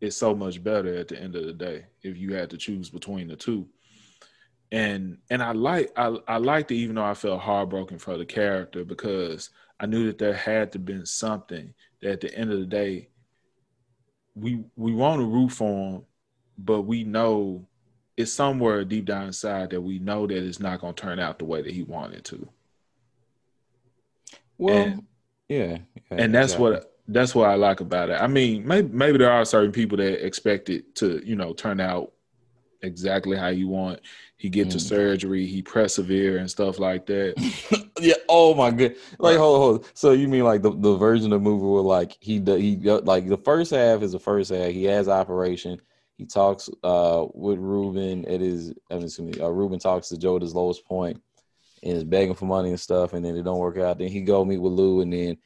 is 0.00 0.16
so 0.16 0.34
much 0.34 0.62
better 0.62 0.94
at 0.94 1.08
the 1.08 1.20
end 1.20 1.34
of 1.34 1.44
the 1.44 1.52
day 1.52 1.86
if 2.02 2.16
you 2.16 2.34
had 2.34 2.50
to 2.50 2.56
choose 2.56 2.90
between 2.90 3.28
the 3.28 3.36
two. 3.36 3.66
And 4.74 5.18
and 5.30 5.40
I 5.40 5.52
like 5.52 5.92
I 5.96 6.16
I 6.26 6.38
liked 6.38 6.72
it 6.72 6.76
even 6.76 6.96
though 6.96 7.04
I 7.04 7.14
felt 7.14 7.40
heartbroken 7.40 7.96
for 7.96 8.18
the 8.18 8.26
character 8.26 8.84
because 8.84 9.50
I 9.78 9.86
knew 9.86 10.06
that 10.06 10.18
there 10.18 10.34
had 10.34 10.72
to 10.72 10.80
been 10.80 11.06
something 11.06 11.72
that 12.02 12.10
at 12.10 12.20
the 12.22 12.36
end 12.36 12.50
of 12.52 12.58
the 12.58 12.66
day 12.66 13.08
we 14.34 14.64
we 14.74 14.92
want 14.92 15.20
to 15.20 15.26
root 15.26 15.52
for 15.52 15.92
him, 15.92 16.02
but 16.58 16.82
we 16.82 17.04
know 17.04 17.68
it's 18.16 18.32
somewhere 18.32 18.84
deep 18.84 19.04
down 19.04 19.26
inside 19.26 19.70
that 19.70 19.80
we 19.80 20.00
know 20.00 20.26
that 20.26 20.44
it's 20.44 20.58
not 20.58 20.80
going 20.80 20.94
to 20.94 21.00
turn 21.00 21.20
out 21.20 21.38
the 21.38 21.44
way 21.44 21.62
that 21.62 21.72
he 21.72 21.84
wanted 21.84 22.24
to. 22.24 22.48
Well, 24.58 24.74
and, 24.74 25.06
yeah, 25.48 25.78
yeah, 26.10 26.16
and 26.18 26.34
that's 26.34 26.54
exactly. 26.54 26.70
what 26.72 26.98
that's 27.06 27.32
what 27.32 27.48
I 27.48 27.54
like 27.54 27.78
about 27.78 28.10
it. 28.10 28.20
I 28.20 28.26
mean, 28.26 28.66
maybe 28.66 28.88
maybe 28.88 29.18
there 29.18 29.30
are 29.30 29.44
certain 29.44 29.70
people 29.70 29.98
that 29.98 30.26
expect 30.26 30.68
it 30.68 30.96
to, 30.96 31.22
you 31.24 31.36
know, 31.36 31.52
turn 31.52 31.78
out 31.78 32.13
exactly 32.84 33.36
how 33.36 33.48
you 33.48 33.68
want. 33.68 34.00
He 34.36 34.48
get 34.48 34.68
mm. 34.68 34.72
to 34.72 34.80
surgery, 34.80 35.46
he 35.46 35.62
persevere 35.62 36.38
and 36.38 36.50
stuff 36.50 36.78
like 36.78 37.06
that. 37.06 37.88
yeah. 38.00 38.14
Oh 38.28 38.54
my 38.54 38.70
god. 38.70 38.94
Like 39.18 39.38
hold 39.38 39.60
hold. 39.60 39.90
So 39.94 40.12
you 40.12 40.28
mean 40.28 40.44
like 40.44 40.62
the, 40.62 40.70
the 40.70 40.96
version 40.96 41.32
of 41.32 41.42
the 41.42 41.44
movie 41.44 41.64
where 41.64 41.82
like 41.82 42.16
he 42.20 42.40
he 42.40 42.76
like 42.76 43.28
the 43.28 43.38
first 43.38 43.70
half 43.70 44.02
is 44.02 44.12
the 44.12 44.18
first 44.18 44.50
half. 44.50 44.70
He 44.70 44.84
has 44.84 45.08
operation. 45.08 45.80
He 46.16 46.26
talks 46.26 46.68
uh 46.82 47.26
with 47.34 47.58
Ruben. 47.58 48.24
It 48.26 48.42
is 48.42 48.74
I 48.90 48.94
mean, 48.94 49.04
excuse 49.04 49.36
me, 49.36 49.42
uh, 49.42 49.48
Ruben 49.48 49.78
talks 49.78 50.08
to 50.08 50.18
Joe 50.18 50.36
at 50.36 50.42
his 50.42 50.54
lowest 50.54 50.84
point 50.84 51.20
and 51.82 51.96
is 51.96 52.04
begging 52.04 52.34
for 52.34 52.46
money 52.46 52.70
and 52.70 52.80
stuff, 52.80 53.12
and 53.12 53.24
then 53.24 53.36
it 53.36 53.42
don't 53.42 53.58
work 53.58 53.78
out. 53.78 53.98
Then 53.98 54.08
he 54.08 54.20
go 54.22 54.44
meet 54.44 54.58
with 54.58 54.72
Lou, 54.72 55.00
and 55.00 55.12
then 55.12 55.36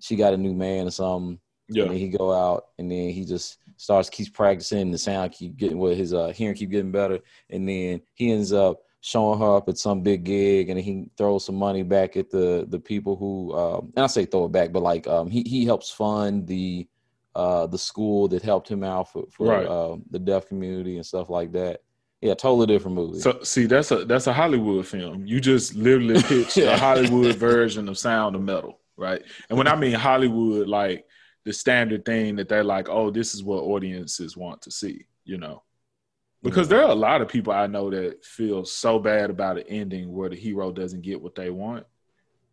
she 0.00 0.16
got 0.16 0.34
a 0.34 0.36
new 0.36 0.54
man 0.54 0.86
or 0.86 0.90
something. 0.90 1.38
Yeah. 1.68 1.84
And 1.84 1.92
then 1.92 1.98
he 1.98 2.08
go 2.08 2.32
out 2.32 2.66
and 2.78 2.90
then 2.90 3.10
he 3.10 3.24
just 3.24 3.58
starts 3.82 4.08
keeps 4.08 4.30
practicing 4.30 4.92
the 4.92 4.98
sound 4.98 5.32
keep 5.32 5.56
getting 5.56 5.76
with 5.78 5.98
his 5.98 6.14
uh 6.14 6.28
hearing 6.28 6.54
keep 6.54 6.70
getting 6.70 6.92
better 6.92 7.18
and 7.50 7.68
then 7.68 8.00
he 8.14 8.30
ends 8.30 8.52
up 8.52 8.80
showing 9.00 9.40
her 9.40 9.56
up 9.56 9.68
at 9.68 9.76
some 9.76 10.02
big 10.02 10.22
gig 10.22 10.70
and 10.70 10.78
he 10.78 11.10
throws 11.18 11.44
some 11.44 11.56
money 11.56 11.82
back 11.82 12.16
at 12.16 12.30
the 12.30 12.64
the 12.68 12.78
people 12.78 13.16
who 13.16 13.52
um 13.58 13.92
and 13.96 14.04
I 14.04 14.06
say 14.06 14.24
throw 14.24 14.44
it 14.44 14.52
back 14.52 14.70
but 14.70 14.84
like 14.84 15.08
um 15.08 15.28
he 15.28 15.42
he 15.42 15.64
helps 15.64 15.90
fund 15.90 16.46
the 16.46 16.86
uh 17.34 17.66
the 17.66 17.78
school 17.78 18.28
that 18.28 18.42
helped 18.42 18.70
him 18.70 18.84
out 18.84 19.10
for, 19.10 19.24
for 19.32 19.48
right. 19.48 19.66
uh, 19.66 19.96
the 20.12 20.18
deaf 20.20 20.46
community 20.46 20.96
and 20.96 21.04
stuff 21.04 21.28
like 21.28 21.50
that. 21.52 21.80
Yeah, 22.20 22.34
totally 22.34 22.66
different 22.66 22.94
movie. 22.94 23.18
So 23.18 23.42
see, 23.42 23.66
that's 23.66 23.90
a 23.90 24.04
that's 24.04 24.28
a 24.28 24.32
Hollywood 24.32 24.86
film. 24.86 25.26
You 25.26 25.40
just 25.40 25.74
literally 25.74 26.22
pitched 26.28 26.58
a 26.58 26.76
Hollywood 26.76 27.34
version 27.34 27.88
of 27.88 27.98
Sound 27.98 28.36
of 28.36 28.42
Metal 28.42 28.78
right? 28.96 29.22
And 29.48 29.58
when 29.58 29.66
I 29.66 29.76
mean 29.76 29.94
Hollywood, 29.94 30.68
like 30.68 31.06
the 31.44 31.52
standard 31.52 32.04
thing 32.04 32.36
that 32.36 32.48
they're 32.48 32.64
like, 32.64 32.88
oh, 32.88 33.10
this 33.10 33.34
is 33.34 33.42
what 33.42 33.62
audiences 33.62 34.36
want 34.36 34.62
to 34.62 34.70
see, 34.70 35.06
you 35.24 35.38
know. 35.38 35.62
Because 36.42 36.68
there 36.68 36.82
are 36.82 36.90
a 36.90 36.94
lot 36.94 37.20
of 37.20 37.28
people 37.28 37.52
I 37.52 37.66
know 37.68 37.90
that 37.90 38.24
feel 38.24 38.64
so 38.64 38.98
bad 38.98 39.30
about 39.30 39.58
an 39.58 39.64
ending 39.68 40.12
where 40.12 40.28
the 40.28 40.36
hero 40.36 40.72
doesn't 40.72 41.02
get 41.02 41.20
what 41.20 41.36
they 41.36 41.50
want. 41.50 41.86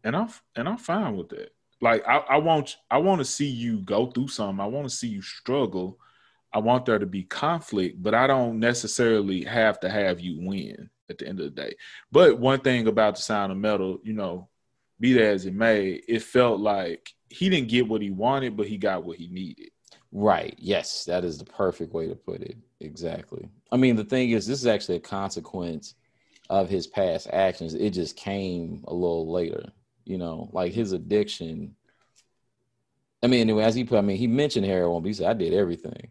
And 0.04 0.16
I'm 0.16 0.30
and 0.56 0.70
I'm 0.70 0.78
fine 0.78 1.18
with 1.18 1.30
that. 1.30 1.54
Like 1.82 2.08
I, 2.08 2.18
I 2.18 2.38
want 2.38 2.78
I 2.90 3.00
want 3.00 3.20
to 3.20 3.26
see 3.26 3.48
you 3.48 3.80
go 3.80 4.08
through 4.08 4.28
something. 4.28 4.60
I 4.60 4.68
want 4.68 4.88
to 4.88 4.96
see 4.96 5.08
you 5.08 5.22
struggle. 5.22 5.98
I 6.54 6.60
want 6.60 6.86
there 6.86 7.00
to 7.00 7.06
be 7.06 7.24
conflict, 7.24 8.02
but 8.02 8.14
I 8.14 8.28
don't 8.28 8.60
necessarily 8.60 9.44
have 9.44 9.80
to 9.82 9.90
have 9.90 10.20
you 10.20 10.40
win 10.48 10.90
at 11.10 11.18
the 11.18 11.28
end 11.28 11.40
of 11.40 11.46
the 11.46 11.62
day. 11.62 11.76
But 12.12 12.40
one 12.40 12.60
thing 12.60 12.88
about 12.88 13.16
the 13.16 13.22
sound 13.22 13.52
of 13.52 13.58
metal, 13.58 14.00
you 14.04 14.14
know, 14.14 14.50
be 15.00 15.14
that 15.14 15.24
as 15.24 15.46
it 15.46 15.54
may, 15.54 15.92
it 15.92 16.22
felt 16.22 16.60
like 16.60 17.14
he 17.30 17.50
didn't 17.50 17.70
get 17.70 17.88
what 17.88 18.02
he 18.02 18.12
wanted, 18.12 18.58
but 18.58 18.68
he 18.68 18.78
got 18.78 19.04
what 19.04 19.18
he 19.18 19.28
needed. 19.28 19.70
Right. 20.12 20.56
Yes, 20.58 21.06
that 21.06 21.24
is 21.24 21.38
the 21.38 21.46
perfect 21.46 21.94
way 21.94 22.08
to 22.08 22.16
put 22.16 22.42
it. 22.42 22.58
Exactly. 22.80 23.48
I 23.72 23.78
mean, 23.78 23.96
the 23.96 24.04
thing 24.04 24.32
is, 24.32 24.48
this 24.48 24.60
is 24.60 24.68
actually 24.68 24.96
a 24.96 25.02
consequence 25.02 25.96
of 26.50 26.70
his 26.70 26.88
past 26.88 27.28
actions. 27.32 27.76
It 27.76 27.92
just 27.92 28.16
came 28.16 28.84
a 28.88 28.94
little 28.94 29.32
later, 29.32 29.72
you 30.06 30.18
know, 30.18 30.50
like 30.52 30.74
his 30.74 30.94
addiction. 30.94 31.76
I 33.22 33.28
mean, 33.28 33.42
anyway, 33.42 33.64
as 33.64 33.76
he 33.76 33.84
put, 33.84 34.00
I 34.00 34.02
mean, 34.02 34.18
he 34.18 34.28
mentioned 34.28 34.66
heroin, 34.66 35.04
but 35.04 35.08
he 35.08 35.14
said, 35.14 35.30
I 35.30 35.34
did 35.34 35.54
everything. 35.54 36.10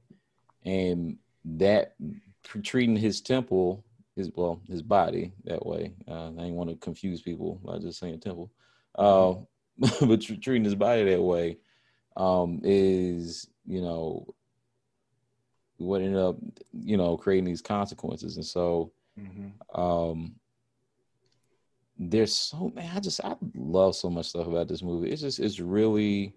And 0.64 1.18
that 1.44 1.94
treating 2.62 2.96
his 2.96 3.20
temple, 3.20 3.84
his, 4.14 4.30
well, 4.34 4.60
his 4.68 4.82
body 4.82 5.32
that 5.44 5.64
way. 5.66 5.92
Uh, 6.06 6.28
I 6.28 6.30
didn't 6.30 6.54
want 6.54 6.70
to 6.70 6.76
confuse 6.76 7.22
people 7.22 7.60
by 7.64 7.78
just 7.78 7.98
saying 7.98 8.20
temple 8.20 8.52
uh, 8.94 9.34
but 10.00 10.20
treating 10.20 10.64
his 10.64 10.74
body 10.74 11.04
that 11.04 11.22
way 11.22 11.58
um, 12.16 12.60
is, 12.64 13.48
you 13.66 13.80
know, 13.80 14.34
what 15.76 16.02
ended 16.02 16.20
up, 16.20 16.36
you 16.72 16.96
know, 16.96 17.16
creating 17.16 17.44
these 17.44 17.62
consequences. 17.62 18.36
And 18.36 18.44
so, 18.44 18.92
mm-hmm. 19.18 19.80
um, 19.80 20.34
there's 21.96 22.34
so 22.34 22.72
man, 22.74 22.90
I 22.94 23.00
just 23.00 23.20
I 23.24 23.36
love 23.54 23.96
so 23.96 24.10
much 24.10 24.26
stuff 24.26 24.46
about 24.46 24.68
this 24.68 24.82
movie. 24.82 25.10
It's 25.10 25.22
just 25.22 25.38
it's 25.38 25.60
really, 25.60 26.34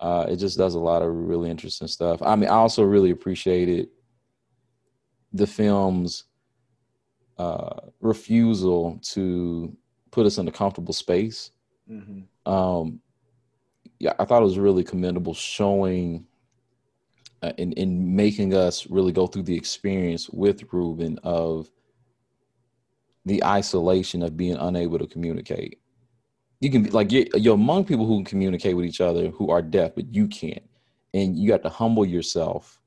uh, 0.00 0.26
it 0.28 0.36
just 0.36 0.58
does 0.58 0.74
a 0.74 0.80
lot 0.80 1.02
of 1.02 1.14
really 1.14 1.50
interesting 1.50 1.88
stuff. 1.88 2.22
I 2.22 2.36
mean, 2.36 2.48
I 2.48 2.54
also 2.54 2.82
really 2.82 3.10
appreciated 3.10 3.88
the 5.32 5.46
film's 5.46 6.24
uh, 7.38 7.80
refusal 8.00 8.98
to 9.02 9.76
put 10.10 10.26
us 10.26 10.38
in 10.38 10.48
a 10.48 10.52
comfortable 10.52 10.94
space 10.94 11.50
Mm-hmm. 11.90 12.52
Um, 12.52 13.00
yeah, 13.98 14.14
I 14.18 14.24
thought 14.24 14.42
it 14.42 14.46
was 14.46 14.58
really 14.58 14.84
commendable 14.84 15.34
showing 15.34 16.26
uh, 17.42 17.52
in 17.58 17.72
in 17.74 18.16
making 18.16 18.54
us 18.54 18.86
really 18.90 19.12
go 19.12 19.26
through 19.26 19.44
the 19.44 19.56
experience 19.56 20.28
with 20.30 20.72
Ruben 20.72 21.18
of 21.22 21.70
the 23.26 23.44
isolation 23.44 24.22
of 24.22 24.36
being 24.36 24.56
unable 24.56 24.98
to 24.98 25.06
communicate. 25.06 25.80
You 26.60 26.70
can 26.70 26.82
be 26.84 26.90
like 26.90 27.12
you're, 27.12 27.26
you're 27.36 27.54
among 27.54 27.84
people 27.84 28.06
who 28.06 28.16
can 28.16 28.24
communicate 28.24 28.76
with 28.76 28.86
each 28.86 29.00
other 29.00 29.28
who 29.30 29.50
are 29.50 29.62
deaf, 29.62 29.94
but 29.94 30.14
you 30.14 30.28
can't. 30.28 30.62
and 31.14 31.38
you 31.38 31.48
got 31.48 31.62
to 31.62 31.68
humble 31.68 32.06
yourself 32.06 32.80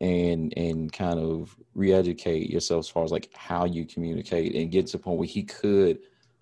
and 0.00 0.54
and 0.56 0.92
kind 0.92 1.18
of 1.18 1.56
re-educate 1.74 2.50
yourself 2.50 2.80
as 2.80 2.88
far 2.88 3.04
as 3.04 3.10
like 3.10 3.30
how 3.34 3.64
you 3.64 3.84
communicate 3.84 4.54
and 4.54 4.70
get 4.70 4.86
to 4.86 4.92
the 4.92 5.02
point 5.02 5.18
where 5.18 5.26
he 5.26 5.42
could 5.42 5.98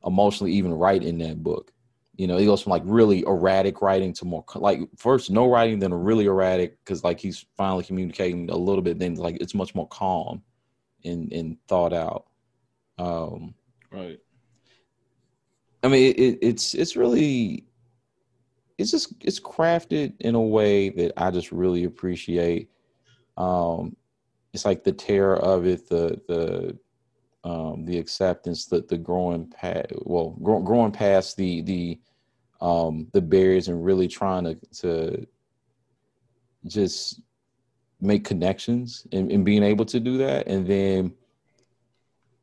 emotionally 0.06 0.52
even 0.52 0.72
write 0.72 1.02
in 1.02 1.18
that 1.18 1.42
book 1.42 1.72
you 2.16 2.26
know, 2.26 2.38
he 2.38 2.46
goes 2.46 2.62
from 2.62 2.70
like 2.70 2.82
really 2.86 3.20
erratic 3.26 3.82
writing 3.82 4.12
to 4.14 4.24
more 4.24 4.44
like 4.54 4.80
first 4.96 5.30
no 5.30 5.48
writing, 5.48 5.78
then 5.78 5.92
really 5.92 6.24
erratic 6.24 6.78
because 6.82 7.04
like 7.04 7.20
he's 7.20 7.44
finally 7.56 7.84
communicating 7.84 8.48
a 8.50 8.56
little 8.56 8.82
bit. 8.82 8.98
Then 8.98 9.16
like 9.16 9.36
it's 9.40 9.54
much 9.54 9.74
more 9.74 9.86
calm 9.88 10.42
and 11.04 11.30
and 11.32 11.58
thought 11.68 11.92
out. 11.92 12.26
Um, 12.98 13.54
right. 13.92 14.18
I 15.82 15.88
mean, 15.88 16.14
it, 16.16 16.38
it's 16.40 16.72
it's 16.74 16.96
really 16.96 17.66
it's 18.78 18.90
just 18.90 19.12
it's 19.20 19.40
crafted 19.40 20.14
in 20.20 20.34
a 20.34 20.40
way 20.40 20.88
that 20.88 21.12
I 21.18 21.30
just 21.30 21.52
really 21.52 21.84
appreciate. 21.84 22.70
Um, 23.36 23.94
it's 24.54 24.64
like 24.64 24.84
the 24.84 24.92
terror 24.92 25.36
of 25.36 25.66
it, 25.66 25.86
the 25.86 26.18
the 26.28 26.78
um, 27.46 27.84
the 27.84 27.96
acceptance, 27.96 28.66
that 28.66 28.88
the 28.88 28.98
growing 28.98 29.46
past, 29.46 29.86
well, 30.02 30.30
grow, 30.42 30.60
growing 30.60 30.90
past 30.90 31.36
the 31.36 31.62
the 31.62 32.00
um, 32.60 33.06
the 33.12 33.20
barriers 33.20 33.68
and 33.68 33.84
really 33.84 34.08
trying 34.08 34.44
to 34.44 34.56
to 34.80 35.26
just 36.66 37.20
make 38.00 38.24
connections 38.24 39.06
and, 39.12 39.30
and 39.30 39.44
being 39.44 39.62
able 39.62 39.84
to 39.84 40.00
do 40.00 40.18
that, 40.18 40.48
and 40.48 40.66
then 40.66 41.14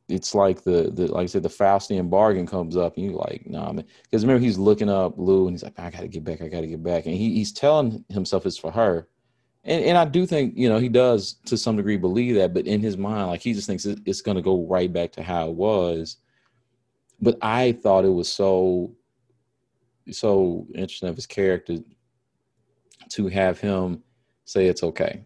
it's 0.08 0.34
like 0.34 0.64
the 0.64 0.90
the 0.90 1.08
like 1.08 1.24
I 1.24 1.26
said, 1.26 1.42
the 1.42 1.50
Faustian 1.50 2.08
bargain 2.08 2.46
comes 2.46 2.74
up, 2.74 2.96
and 2.96 3.04
you're 3.04 3.14
like, 3.14 3.46
nah, 3.46 3.72
man, 3.72 3.84
because 4.04 4.24
remember 4.24 4.42
he's 4.42 4.56
looking 4.56 4.88
up 4.88 5.18
Lou, 5.18 5.48
and 5.48 5.54
he's 5.54 5.64
like, 5.64 5.78
I 5.78 5.90
gotta 5.90 6.08
get 6.08 6.24
back, 6.24 6.40
I 6.40 6.48
gotta 6.48 6.66
get 6.66 6.82
back, 6.82 7.04
and 7.04 7.14
he, 7.14 7.34
he's 7.34 7.52
telling 7.52 8.06
himself 8.08 8.46
it's 8.46 8.56
for 8.56 8.70
her, 8.70 9.06
and 9.64 9.84
and 9.84 9.98
I 9.98 10.04
do 10.04 10.26
think 10.26 10.54
you 10.56 10.68
know 10.68 10.78
he 10.78 10.88
does 10.88 11.34
to 11.46 11.56
some 11.56 11.76
degree 11.76 11.96
believe 11.96 12.36
that, 12.36 12.52
but 12.52 12.66
in 12.66 12.80
his 12.80 12.96
mind, 12.96 13.28
like 13.28 13.40
he 13.40 13.54
just 13.54 13.66
thinks 13.66 13.86
it's 13.86 14.20
going 14.20 14.36
to 14.36 14.42
go 14.42 14.66
right 14.66 14.92
back 14.92 15.12
to 15.12 15.22
how 15.22 15.48
it 15.48 15.54
was. 15.54 16.18
But 17.20 17.38
I 17.40 17.72
thought 17.72 18.04
it 18.04 18.10
was 18.12 18.30
so 18.30 18.94
so 20.10 20.66
interesting 20.74 21.08
of 21.08 21.16
his 21.16 21.26
character 21.26 21.78
to 23.10 23.28
have 23.28 23.58
him 23.58 24.02
say 24.44 24.66
it's 24.66 24.82
okay. 24.82 25.24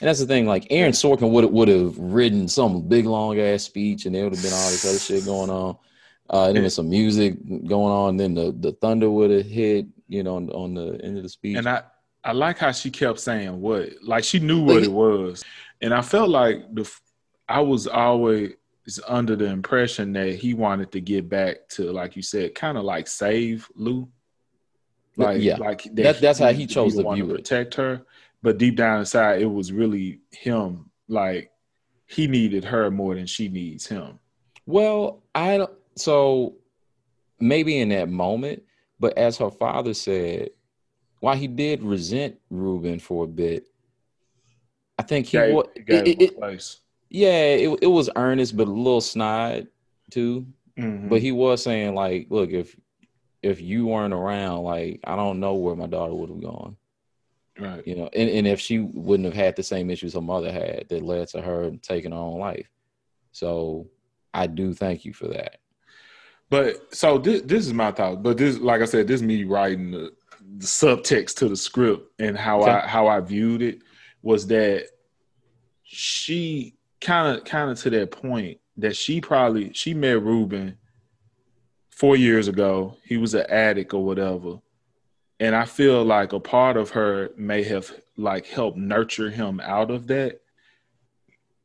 And 0.00 0.08
that's 0.08 0.20
the 0.20 0.26
thing, 0.26 0.46
like 0.46 0.66
Aaron 0.70 0.92
Sorkin 0.92 1.30
would 1.30 1.46
would 1.46 1.68
have 1.68 1.98
written 1.98 2.46
some 2.48 2.86
big 2.86 3.06
long 3.06 3.40
ass 3.40 3.64
speech, 3.64 4.06
and 4.06 4.14
there 4.14 4.24
would 4.24 4.34
have 4.34 4.42
been 4.42 4.52
all 4.52 4.70
this 4.70 4.84
other 4.84 4.98
shit 4.98 5.24
going 5.24 5.50
on. 5.50 5.76
Uh, 6.28 6.48
and 6.48 6.56
then 6.56 6.68
some 6.70 6.90
music 6.90 7.36
going 7.66 7.92
on. 7.92 8.16
Then 8.16 8.34
the, 8.34 8.54
the 8.58 8.72
thunder 8.72 9.08
would 9.08 9.30
have 9.30 9.46
hit, 9.46 9.86
you 10.08 10.24
know, 10.24 10.36
on, 10.36 10.50
on, 10.50 10.74
the 10.74 11.00
end 11.04 11.16
of 11.16 11.22
the 11.22 11.28
speech. 11.28 11.56
And 11.56 11.68
I 11.68 11.84
I 12.26 12.32
like 12.32 12.58
how 12.58 12.72
she 12.72 12.90
kept 12.90 13.20
saying 13.20 13.60
what, 13.60 13.90
like 14.02 14.24
she 14.24 14.40
knew 14.40 14.64
what 14.64 14.82
it 14.82 14.90
was, 14.90 15.44
and 15.80 15.94
I 15.94 16.02
felt 16.02 16.28
like 16.28 16.74
the 16.74 16.90
I 17.48 17.60
was 17.60 17.86
always 17.86 18.54
under 19.06 19.36
the 19.36 19.44
impression 19.44 20.12
that 20.14 20.34
he 20.34 20.52
wanted 20.52 20.90
to 20.92 21.00
get 21.00 21.28
back 21.28 21.68
to, 21.70 21.92
like 21.92 22.16
you 22.16 22.22
said, 22.22 22.56
kind 22.56 22.76
of 22.76 22.82
like 22.82 23.06
save 23.06 23.68
Lou. 23.76 24.08
Like, 25.16 25.40
yeah, 25.40 25.56
like 25.56 25.84
that, 25.84 25.94
that 25.94 26.20
that's 26.20 26.40
how 26.40 26.52
he 26.52 26.66
chose 26.66 26.96
to 26.96 27.14
view 27.14 27.30
it. 27.30 27.36
Protect 27.36 27.74
her, 27.74 28.02
but 28.42 28.58
deep 28.58 28.74
down 28.74 28.98
inside, 28.98 29.40
it 29.40 29.46
was 29.46 29.70
really 29.70 30.18
him. 30.32 30.90
Like 31.06 31.52
he 32.06 32.26
needed 32.26 32.64
her 32.64 32.90
more 32.90 33.14
than 33.14 33.26
she 33.26 33.48
needs 33.48 33.86
him. 33.86 34.18
Well, 34.66 35.22
I 35.32 35.58
don't 35.58 35.70
so 35.94 36.56
maybe 37.38 37.78
in 37.78 37.90
that 37.90 38.08
moment, 38.08 38.64
but 38.98 39.16
as 39.16 39.38
her 39.38 39.50
father 39.52 39.94
said, 39.94 40.50
while 41.26 41.36
he 41.36 41.48
did 41.48 41.82
resent 41.82 42.38
Ruben 42.50 43.00
for 43.00 43.24
a 43.24 43.26
bit, 43.26 43.66
I 44.96 45.02
think 45.02 45.26
he 45.26 45.36
was. 45.36 45.66
It, 45.74 46.22
it, 46.22 46.80
yeah, 47.10 47.42
it 47.46 47.78
it 47.82 47.88
was 47.88 48.08
earnest, 48.14 48.56
but 48.56 48.68
a 48.68 48.70
little 48.70 49.00
snide 49.00 49.66
too. 50.08 50.46
Mm-hmm. 50.78 51.08
But 51.08 51.20
he 51.20 51.32
was 51.32 51.64
saying 51.64 51.96
like, 51.96 52.28
look, 52.30 52.50
if 52.50 52.76
if 53.42 53.60
you 53.60 53.88
weren't 53.88 54.14
around, 54.14 54.62
like 54.62 55.00
I 55.02 55.16
don't 55.16 55.40
know 55.40 55.54
where 55.54 55.74
my 55.74 55.88
daughter 55.88 56.14
would 56.14 56.30
have 56.30 56.40
gone. 56.40 56.76
Right. 57.58 57.84
You 57.84 57.96
know, 57.96 58.08
and, 58.14 58.30
and 58.30 58.46
if 58.46 58.60
she 58.60 58.78
wouldn't 58.78 59.26
have 59.26 59.34
had 59.34 59.56
the 59.56 59.64
same 59.64 59.90
issues 59.90 60.14
her 60.14 60.20
mother 60.20 60.52
had 60.52 60.86
that 60.90 61.02
led 61.02 61.26
to 61.30 61.42
her 61.42 61.72
taking 61.82 62.12
her 62.12 62.18
own 62.18 62.38
life. 62.38 62.70
So 63.32 63.88
I 64.32 64.46
do 64.46 64.74
thank 64.74 65.04
you 65.04 65.12
for 65.12 65.26
that. 65.26 65.58
But 66.48 66.94
so 66.94 67.18
this 67.18 67.42
this 67.42 67.66
is 67.66 67.72
my 67.72 67.90
thought. 67.90 68.22
But 68.22 68.38
this 68.38 68.58
like 68.58 68.80
I 68.80 68.84
said, 68.84 69.08
this 69.08 69.16
is 69.16 69.26
me 69.26 69.44
writing 69.44 69.90
the 69.90 70.12
the 70.58 70.66
subtext 70.66 71.36
to 71.36 71.48
the 71.48 71.56
script 71.56 72.08
and 72.18 72.36
how 72.36 72.62
okay. 72.62 72.70
I 72.70 72.86
how 72.86 73.08
I 73.08 73.20
viewed 73.20 73.62
it 73.62 73.80
was 74.22 74.46
that 74.48 74.86
she 75.82 76.74
kind 77.00 77.36
of 77.36 77.44
kind 77.44 77.70
of 77.70 77.78
to 77.80 77.90
that 77.90 78.10
point 78.10 78.58
that 78.76 78.96
she 78.96 79.20
probably 79.20 79.72
she 79.72 79.94
met 79.94 80.22
Ruben 80.22 80.76
four 81.90 82.16
years 82.16 82.48
ago. 82.48 82.96
He 83.04 83.16
was 83.16 83.34
an 83.34 83.46
addict 83.48 83.94
or 83.94 84.04
whatever. 84.04 84.58
And 85.38 85.54
I 85.54 85.64
feel 85.64 86.04
like 86.04 86.32
a 86.32 86.40
part 86.40 86.76
of 86.76 86.90
her 86.90 87.30
may 87.36 87.62
have 87.64 87.92
like 88.16 88.46
helped 88.46 88.78
nurture 88.78 89.30
him 89.30 89.60
out 89.60 89.90
of 89.90 90.06
that. 90.06 90.40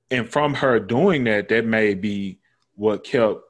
And 0.10 0.30
from 0.30 0.54
her 0.56 0.80
doing 0.80 1.24
that, 1.26 1.48
that 1.50 1.66
may 1.66 1.94
be 1.94 2.40
what 2.76 3.06
kept 3.06 3.42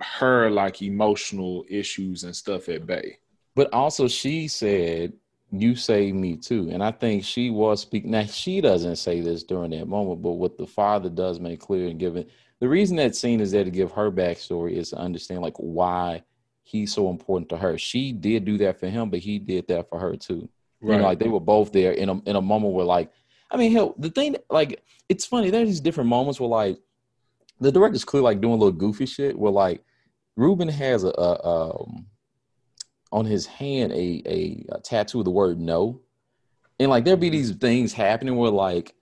her 0.00 0.50
like 0.50 0.82
emotional 0.82 1.64
issues 1.68 2.24
and 2.24 2.34
stuff 2.34 2.68
at 2.68 2.86
bay. 2.86 3.18
But 3.54 3.72
also, 3.72 4.06
she 4.08 4.48
said, 4.48 5.12
"You 5.50 5.74
saved 5.74 6.16
me 6.16 6.36
too," 6.36 6.70
and 6.70 6.82
I 6.82 6.92
think 6.92 7.24
she 7.24 7.50
was 7.50 7.80
speaking. 7.80 8.12
Now, 8.12 8.24
she 8.24 8.60
doesn't 8.60 8.96
say 8.96 9.20
this 9.20 9.42
during 9.42 9.72
that 9.72 9.88
moment, 9.88 10.22
but 10.22 10.32
what 10.32 10.56
the 10.58 10.66
father 10.66 11.08
does 11.08 11.40
make 11.40 11.60
clear 11.60 11.88
and 11.88 11.98
given 11.98 12.26
the 12.60 12.68
reason 12.68 12.96
that 12.96 13.14
scene 13.14 13.40
is 13.40 13.52
there 13.52 13.64
to 13.64 13.70
give 13.70 13.92
her 13.92 14.10
backstory 14.10 14.72
is 14.72 14.90
to 14.90 14.96
understand 14.96 15.42
like 15.42 15.56
why 15.56 16.22
he's 16.62 16.92
so 16.92 17.08
important 17.08 17.48
to 17.50 17.56
her. 17.56 17.78
She 17.78 18.12
did 18.12 18.44
do 18.44 18.58
that 18.58 18.78
for 18.80 18.88
him, 18.88 19.10
but 19.10 19.20
he 19.20 19.38
did 19.38 19.68
that 19.68 19.88
for 19.88 19.98
her 19.98 20.16
too. 20.16 20.48
Right. 20.80 20.94
You 20.94 20.98
know, 20.98 21.04
like 21.04 21.18
they 21.18 21.28
were 21.28 21.40
both 21.40 21.72
there 21.72 21.92
in 21.92 22.08
a 22.08 22.20
in 22.24 22.36
a 22.36 22.42
moment 22.42 22.74
where 22.74 22.84
like, 22.84 23.10
I 23.50 23.56
mean, 23.56 23.72
hell, 23.72 23.94
the 23.98 24.10
thing 24.10 24.36
like 24.50 24.82
it's 25.08 25.24
funny. 25.24 25.50
There's 25.50 25.68
these 25.68 25.80
different 25.80 26.10
moments 26.10 26.40
where 26.40 26.48
like 26.48 26.78
the 27.60 27.72
director's 27.72 28.04
clearly 28.04 28.24
like 28.24 28.40
doing 28.40 28.54
a 28.54 28.56
little 28.56 28.72
goofy 28.72 29.06
shit 29.06 29.38
where 29.38 29.52
like 29.52 29.84
Ruben 30.36 30.68
has 30.68 31.04
a, 31.04 31.08
a 31.08 31.46
um 31.46 32.06
on 33.10 33.24
his 33.24 33.46
hand 33.46 33.92
a, 33.92 34.22
a, 34.26 34.64
a 34.72 34.80
tattoo 34.80 35.20
of 35.20 35.24
the 35.24 35.30
word 35.30 35.58
no. 35.58 36.00
And 36.78 36.90
like 36.90 37.04
there'd 37.04 37.20
be 37.20 37.30
these 37.30 37.52
things 37.52 37.92
happening 37.92 38.36
where 38.36 38.50
like, 38.50 38.94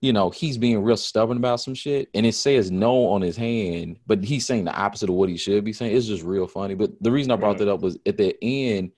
you 0.00 0.12
know, 0.12 0.30
he's 0.30 0.58
being 0.58 0.82
real 0.82 0.96
stubborn 0.96 1.36
about 1.36 1.60
some 1.60 1.74
shit 1.74 2.08
and 2.14 2.26
it 2.26 2.34
says 2.34 2.70
no 2.70 3.06
on 3.08 3.22
his 3.22 3.36
hand, 3.36 3.98
but 4.06 4.24
he's 4.24 4.46
saying 4.46 4.64
the 4.64 4.74
opposite 4.74 5.08
of 5.08 5.14
what 5.14 5.28
he 5.28 5.36
should 5.36 5.64
be 5.64 5.72
saying. 5.72 5.94
It's 5.94 6.06
just 6.06 6.24
real 6.24 6.46
funny. 6.46 6.74
But 6.74 7.00
the 7.00 7.12
reason 7.12 7.30
I 7.30 7.36
brought 7.36 7.58
that 7.58 7.68
up 7.68 7.80
was 7.80 7.98
at 8.06 8.16
the 8.16 8.36
end, 8.42 8.92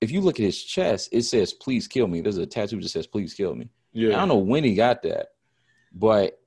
if 0.00 0.10
you 0.10 0.20
look 0.20 0.38
at 0.38 0.44
his 0.44 0.62
chest, 0.62 1.08
it 1.12 1.22
says 1.22 1.52
please 1.52 1.88
kill 1.88 2.06
me. 2.06 2.20
There's 2.20 2.38
a 2.38 2.46
tattoo 2.46 2.80
that 2.80 2.88
says 2.88 3.06
please 3.06 3.32
kill 3.32 3.54
me. 3.54 3.70
Yeah. 3.92 4.16
I 4.16 4.18
don't 4.18 4.28
know 4.28 4.36
when 4.36 4.64
he 4.64 4.74
got 4.74 5.02
that, 5.02 5.28
but 5.92 6.38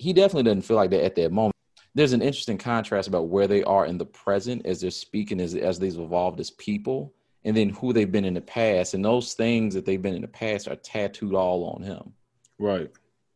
he 0.00 0.14
definitely 0.14 0.44
doesn't 0.44 0.62
feel 0.62 0.76
like 0.76 0.90
that 0.90 1.04
at 1.04 1.14
that 1.16 1.30
moment. 1.30 1.54
There's 1.94 2.14
an 2.14 2.22
interesting 2.22 2.56
contrast 2.56 3.06
about 3.06 3.28
where 3.28 3.46
they 3.46 3.62
are 3.64 3.84
in 3.84 3.98
the 3.98 4.06
present 4.06 4.64
as 4.64 4.80
they're 4.80 4.90
speaking 4.90 5.40
as 5.40 5.54
as 5.54 5.78
they've 5.78 5.98
evolved 5.98 6.40
as 6.40 6.50
people 6.52 7.12
and 7.44 7.54
then 7.56 7.68
who 7.68 7.92
they've 7.92 8.10
been 8.10 8.24
in 8.24 8.34
the 8.34 8.40
past. 8.40 8.94
And 8.94 9.04
those 9.04 9.34
things 9.34 9.74
that 9.74 9.84
they've 9.84 10.00
been 10.00 10.14
in 10.14 10.22
the 10.22 10.28
past 10.28 10.68
are 10.68 10.76
tattooed 10.76 11.34
all 11.34 11.74
on 11.74 11.82
him. 11.82 12.14
Right. 12.58 12.90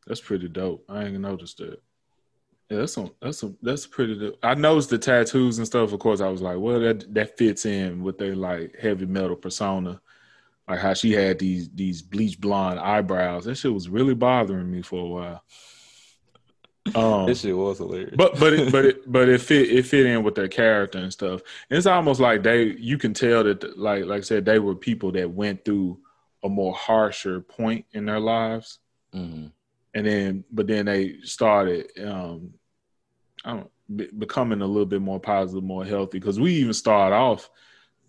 That's 0.07 0.21
pretty 0.21 0.49
dope. 0.49 0.85
I 0.89 1.05
ain't 1.05 1.21
noticed 1.21 1.59
that. 1.59 1.83
Yeah 2.71 2.79
that's 2.79 2.95
some 2.95 3.11
that's 3.21 3.39
some 3.39 3.59
that's 3.61 3.87
pretty 3.87 4.19
dope. 4.19 4.39
i 4.43 4.55
noticed 4.55 4.89
the 4.89 4.97
tattoos 4.99 5.59
and 5.59 5.67
stuff. 5.67 5.93
Of 5.93 5.99
course 5.99 6.23
i 6.23 6.29
was 6.29 6.41
like 6.41 6.59
well 6.59 6.81
that 6.81 7.13
that 7.13 7.37
fits 7.37 7.67
in 7.67 8.03
with 8.03 8.17
their 8.17 8.35
like 8.35 8.75
heavy 8.81 9.05
metal 9.05 9.37
persona. 9.37 10.01
Like 10.67 10.79
how 10.79 10.95
she 10.95 11.13
had 11.13 11.39
these 11.39 11.69
these 11.75 12.01
bleach 12.01 12.41
blonde 12.41 12.81
eyebrows. 12.81 13.45
That 13.45 13.57
shit 13.57 13.75
was 13.75 13.91
really 13.91 14.15
bothering 14.15 14.71
me 14.71 14.81
for 14.81 15.01
a 15.01 15.09
while 15.09 15.43
um, 16.95 17.27
this 17.27 17.41
shit 17.41 17.57
was 17.57 17.79
hilarious. 17.79 18.15
But 18.17 18.39
but 18.39 18.53
it, 18.53 18.73
but 18.73 18.85
it, 18.85 19.13
but 19.13 19.29
it 19.29 19.41
fit 19.41 19.71
it 19.71 19.87
fit 19.87 20.07
in 20.07 20.23
with 20.23 20.35
their 20.35 20.49
character 20.49 20.99
and 20.99 21.13
stuff. 21.13 21.41
And 21.71 21.79
it's 21.79 21.87
almost 21.87 22.21
like 22.21 22.43
they 22.43 22.77
you 22.79 22.99
can 22.99 23.15
tell 23.15 23.45
that 23.45 23.79
like 23.79 24.05
like 24.05 24.19
I 24.19 24.23
said 24.23 24.45
they 24.45 24.59
were 24.59 24.75
people 24.75 25.11
that 25.13 25.31
went 25.31 25.65
through 25.65 25.99
a 26.43 26.49
more 26.49 26.75
harsher 26.75 27.41
point 27.41 27.87
in 27.93 28.05
their 28.05 28.21
lives, 28.21 28.81
mm-hmm. 29.15 29.47
and 29.95 30.07
then 30.07 30.45
but 30.53 30.67
then 30.67 30.87
they 30.87 31.21
started 31.23 31.91
um, 32.05 32.53
I 33.45 33.55
don't 33.55 33.71
be, 33.97 34.09
becoming 34.19 34.61
a 34.61 34.67
little 34.67 34.87
bit 34.87 35.03
more 35.03 35.21
positive, 35.21 35.65
more 35.65 35.87
healthy. 35.87 36.19
Because 36.19 36.39
we 36.39 36.53
even 36.55 36.75
start 36.75 37.15
off 37.15 37.49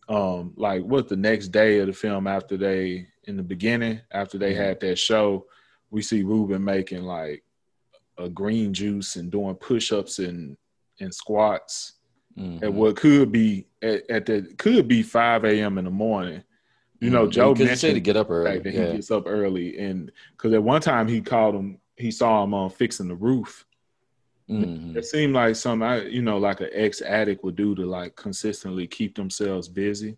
um, 0.10 0.54
like 0.58 0.84
what 0.84 1.08
the 1.08 1.16
next 1.16 1.48
day 1.48 1.80
of 1.80 1.88
the 1.88 1.94
film 1.94 2.28
after 2.28 2.58
they 2.58 3.08
in 3.24 3.38
the 3.38 3.44
beginning 3.44 4.02
after 4.12 4.38
they 4.38 4.52
mm-hmm. 4.52 4.64
had 4.64 4.80
that 4.82 4.98
show, 4.98 5.46
we 5.92 6.02
see 6.02 6.24
Ruben 6.24 6.62
making 6.62 7.04
like 7.04 7.45
a 8.18 8.30
green 8.30 8.74
juice 8.74 9.16
and 9.18 9.32
doing 9.32 9.56
push-ups 9.56 10.20
and 10.20 10.58
and 11.00 11.14
squats 11.14 11.94
mm-hmm. 12.38 12.64
at 12.64 12.74
what 12.74 12.96
could 12.96 13.32
be 13.32 13.68
at, 13.82 14.10
at 14.10 14.26
the 14.26 14.42
could 14.58 14.88
be 14.88 15.04
5 15.04 15.44
a.m 15.46 15.78
in 15.78 15.86
the 15.86 15.92
morning 15.92 16.42
You 17.02 17.10
know, 17.10 17.28
Joe 17.28 17.54
because 17.54 17.60
he 17.60 17.66
mentioned 17.66 17.80
said 17.80 17.94
to 17.96 18.00
get 18.00 18.16
up 18.18 18.30
early. 18.32 18.60
that 18.60 18.74
Yeah. 18.74 18.88
he 18.88 18.94
gets 18.94 19.12
up 19.12 19.24
early, 19.28 19.78
and 19.78 20.12
because 20.32 20.54
at 20.54 20.64
one 20.64 20.82
time 20.82 21.08
he 21.08 21.22
called 21.22 21.54
him, 21.56 21.78
he 21.98 22.10
saw 22.10 22.44
him 22.44 22.54
on 22.54 22.70
fixing 22.70 23.10
the 23.10 23.16
roof. 23.16 23.66
Mhm. 24.50 24.96
It 24.96 25.06
seemed 25.06 25.34
like 25.34 25.56
some, 25.56 25.84
I 25.84 26.04
you 26.04 26.22
know, 26.22 26.38
like 26.38 26.62
an 26.62 26.70
ex 26.72 27.02
addict 27.02 27.44
would 27.44 27.56
do 27.58 27.76
to 27.76 27.86
like 27.86 28.16
consistently 28.16 28.88
keep 28.88 29.16
themselves 29.16 29.68
busy. 29.68 30.18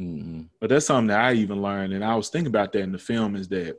Mhm. 0.00 0.48
But 0.58 0.70
that's 0.70 0.86
something 0.86 1.08
that 1.08 1.20
I 1.20 1.34
even 1.34 1.60
learned, 1.62 1.92
and 1.92 2.04
I 2.04 2.14
was 2.16 2.28
thinking 2.30 2.48
about 2.48 2.72
that 2.72 2.80
in 2.80 2.92
the 2.92 2.98
film 2.98 3.36
is 3.36 3.48
that 3.48 3.78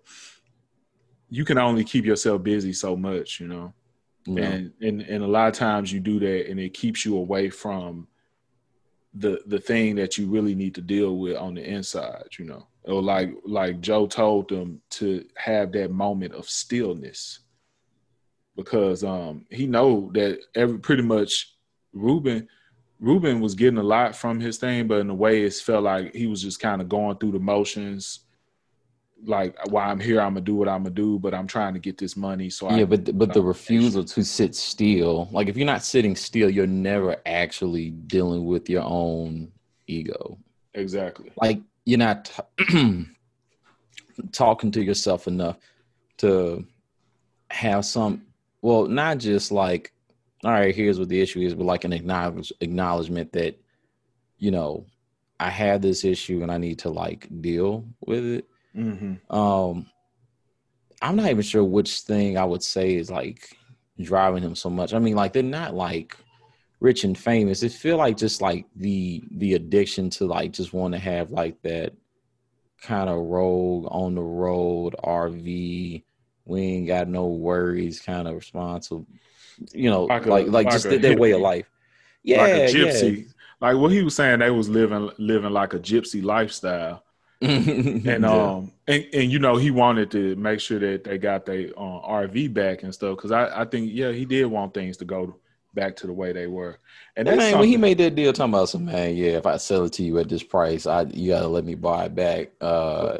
you 1.30 1.46
can 1.46 1.58
only 1.58 1.84
keep 1.84 2.06
yourself 2.06 2.44
busy 2.44 2.74
so 2.74 2.96
much, 2.96 3.40
you 3.40 3.48
know. 3.48 3.74
Yeah. 4.26 4.44
and 4.44 4.74
and 4.82 5.02
and 5.02 5.24
a 5.24 5.28
lot 5.28 5.48
of 5.48 5.54
times 5.54 5.92
you 5.92 6.02
do 6.02 6.20
that 6.20 6.50
and 6.50 6.60
it 6.60 6.74
keeps 6.74 7.06
you 7.06 7.18
away 7.18 7.50
from 7.50 8.08
the 9.14 9.42
the 9.48 9.60
thing 9.60 9.96
that 9.96 10.18
you 10.18 10.28
really 10.28 10.54
need 10.54 10.76
to 10.76 10.82
deal 10.82 11.18
with 11.18 11.38
on 11.38 11.56
the 11.56 11.64
inside 11.64 12.28
you 12.38 12.46
know 12.46 12.68
or 12.84 13.02
like 13.02 13.34
like 13.46 13.80
joe 13.80 14.06
told 14.06 14.50
them 14.50 14.82
to 14.90 15.26
have 15.38 15.72
that 15.72 15.92
moment 15.92 16.34
of 16.34 16.50
stillness 16.50 17.40
because 18.56 19.04
um 19.04 19.46
he 19.50 19.66
know 19.66 20.12
that 20.14 20.40
every 20.56 20.78
pretty 20.78 21.04
much 21.04 21.56
ruben 21.94 22.48
ruben 23.00 23.40
was 23.40 23.56
getting 23.56 23.80
a 23.80 23.84
lot 23.84 24.16
from 24.16 24.40
his 24.40 24.58
thing 24.58 24.88
but 24.88 25.00
in 25.00 25.10
a 25.10 25.16
way 25.16 25.44
it 25.44 25.54
felt 25.54 25.84
like 25.84 26.14
he 26.14 26.28
was 26.28 26.42
just 26.42 26.60
kind 26.60 26.82
of 26.82 26.90
going 26.90 27.18
through 27.18 27.32
the 27.32 27.40
motions 27.40 28.27
like 29.26 29.56
while 29.70 29.90
i'm 29.90 30.00
here 30.00 30.22
i'm 30.22 30.34
gonna 30.34 30.42
do 30.42 30.56
what 30.56 30.68
i'm 30.68 30.84
gonna 30.84 30.94
do 30.94 31.18
but 31.20 31.34
i'm 31.34 31.48
trying 31.48 31.74
to 31.74 31.80
get 31.80 31.98
this 31.98 32.16
money 32.16 32.50
so 32.50 32.68
I 32.68 32.78
yeah, 32.80 32.86
but 32.86 33.18
but 33.18 33.34
the 33.34 33.40
uh, 33.40 33.44
refusal 33.44 34.04
to 34.04 34.24
sit 34.24 34.56
still, 34.56 35.28
like 35.32 35.48
if 35.48 35.58
you're 35.58 35.66
not 35.66 35.84
sitting 35.84 36.16
still, 36.16 36.50
you're 36.50 36.68
never 36.68 37.18
actually 37.26 37.90
dealing 37.92 38.46
with 38.46 38.70
your 38.70 38.84
own 38.84 39.52
ego. 39.88 40.38
exactly 40.76 41.32
Like 41.42 41.62
you're 41.86 41.98
not 41.98 42.32
t- 42.58 43.06
talking 44.32 44.72
to 44.72 44.84
yourself 44.84 45.28
enough 45.28 45.58
to 46.18 46.66
have 47.50 47.86
some. 47.86 48.24
Well, 48.62 48.88
not 48.88 49.20
just 49.20 49.52
like, 49.52 49.94
all 50.44 50.52
right, 50.52 50.76
here's 50.76 51.00
what 51.00 51.10
the 51.10 51.22
issue 51.22 51.42
is, 51.42 51.54
but 51.54 51.66
like 51.66 51.84
an 51.84 51.94
acknowledge, 51.94 52.52
acknowledgement 52.60 53.32
that, 53.34 53.60
you 54.38 54.52
know, 54.52 54.86
I 55.40 55.50
have 55.50 55.82
this 55.82 56.04
issue 56.04 56.42
and 56.42 56.52
I 56.52 56.58
need 56.58 56.80
to 56.80 56.90
like 56.90 57.28
deal 57.42 57.86
with 58.06 58.26
it. 58.26 58.46
Mm-hmm. 58.78 59.36
Um, 59.36 59.88
I'm 61.02 61.16
not 61.16 61.30
even 61.30 61.42
sure 61.42 61.64
which 61.64 62.00
thing 62.02 62.38
I 62.38 62.46
would 62.46 62.64
say 62.64 62.96
is 62.96 63.12
like 63.12 63.58
driving 64.00 64.44
him 64.44 64.56
so 64.56 64.70
much. 64.70 64.94
I 64.94 65.00
mean, 65.00 65.16
like 65.16 65.34
they're 65.34 65.44
not 65.44 65.74
like 65.74 66.18
rich 66.80 67.04
and 67.04 67.18
famous. 67.18 67.64
It 67.64 67.72
feel 67.72 67.98
like 67.98 68.18
just 68.18 68.42
like 68.42 68.66
the 68.76 69.24
the 69.32 69.54
addiction 69.54 70.10
to 70.12 70.26
like 70.26 70.52
just 70.52 70.74
want 70.74 70.94
to 70.94 71.00
have 71.00 71.32
like 71.32 71.62
that 71.64 71.94
kind 72.82 73.10
of 73.10 73.18
rogue 73.18 73.88
on 73.90 74.16
the 74.16 74.22
road 74.22 74.96
RV. 75.04 76.04
We 76.46 76.62
ain't 76.62 76.88
got 76.88 77.08
no 77.08 77.28
worries, 77.28 78.00
kind 78.00 78.28
of 78.28 78.36
responsible. 78.36 79.06
You 79.74 79.90
know, 79.90 80.06
Like 80.06 80.26
like 80.26 80.48
a- 80.48 80.52
like, 80.52 80.70
just 80.70 80.90
their, 80.90 81.18
way 81.18 81.32
of 81.32 81.42
life. 81.42 81.70
Yeah, 82.24 82.42
like 82.42 82.54
a 82.54 82.58
yeah. 82.58 82.68
gypsy. 82.68 83.28
Like 83.60 83.78
what 83.78 83.92
he 83.92 84.04
was 84.04 84.16
saying, 84.16 84.40
they 84.40 84.52
was 84.52 84.70
living 84.70 85.10
living 85.18 85.52
like 85.52 85.74
a 85.74 85.80
gypsy 85.80 86.24
lifestyle, 86.24 87.04
and 87.42 88.04
Yeah. 88.04 88.16
um, 88.22 88.72
and, 88.88 89.06
and 89.14 89.32
you 89.32 89.40
know 89.40 89.58
he 89.58 89.70
wanted 89.72 90.10
to 90.12 90.36
make 90.38 90.60
sure 90.60 90.80
that 90.80 91.04
they 91.04 91.18
got 91.18 91.46
their 91.46 91.70
uh, 91.78 92.02
RV 92.10 92.54
back 92.54 92.84
and 92.84 92.94
stuff. 92.94 93.16
Because 93.18 93.32
I 93.32 93.62
I 93.62 93.66
think 93.66 93.90
yeah 93.94 94.12
he 94.12 94.26
did 94.26 94.46
want 94.46 94.74
things 94.74 94.98
to 94.98 95.06
go 95.06 95.36
back 95.74 95.96
to 95.98 96.08
the 96.08 96.14
way 96.14 96.32
they 96.34 96.48
were, 96.48 96.80
and 97.16 97.28
that's 97.28 97.38
man, 97.38 97.60
when 97.60 97.68
he 97.68 97.78
made 97.78 98.00
that 98.00 98.16
deal, 98.16 98.34
talking 98.34 98.54
about 98.54 98.70
some 98.70 98.86
man, 98.86 99.16
yeah, 99.16 99.34
if 99.34 99.46
I 99.46 99.58
sell 99.58 99.84
it 99.86 99.94
to 99.94 100.04
you 100.04 100.18
at 100.18 100.30
this 100.30 100.42
price, 100.42 100.88
I 100.88 101.04
you 101.04 101.30
gotta 101.34 101.48
let 101.48 101.66
me 101.66 101.76
buy 101.76 102.06
it 102.06 102.16
back, 102.16 102.50
uh, 102.60 103.18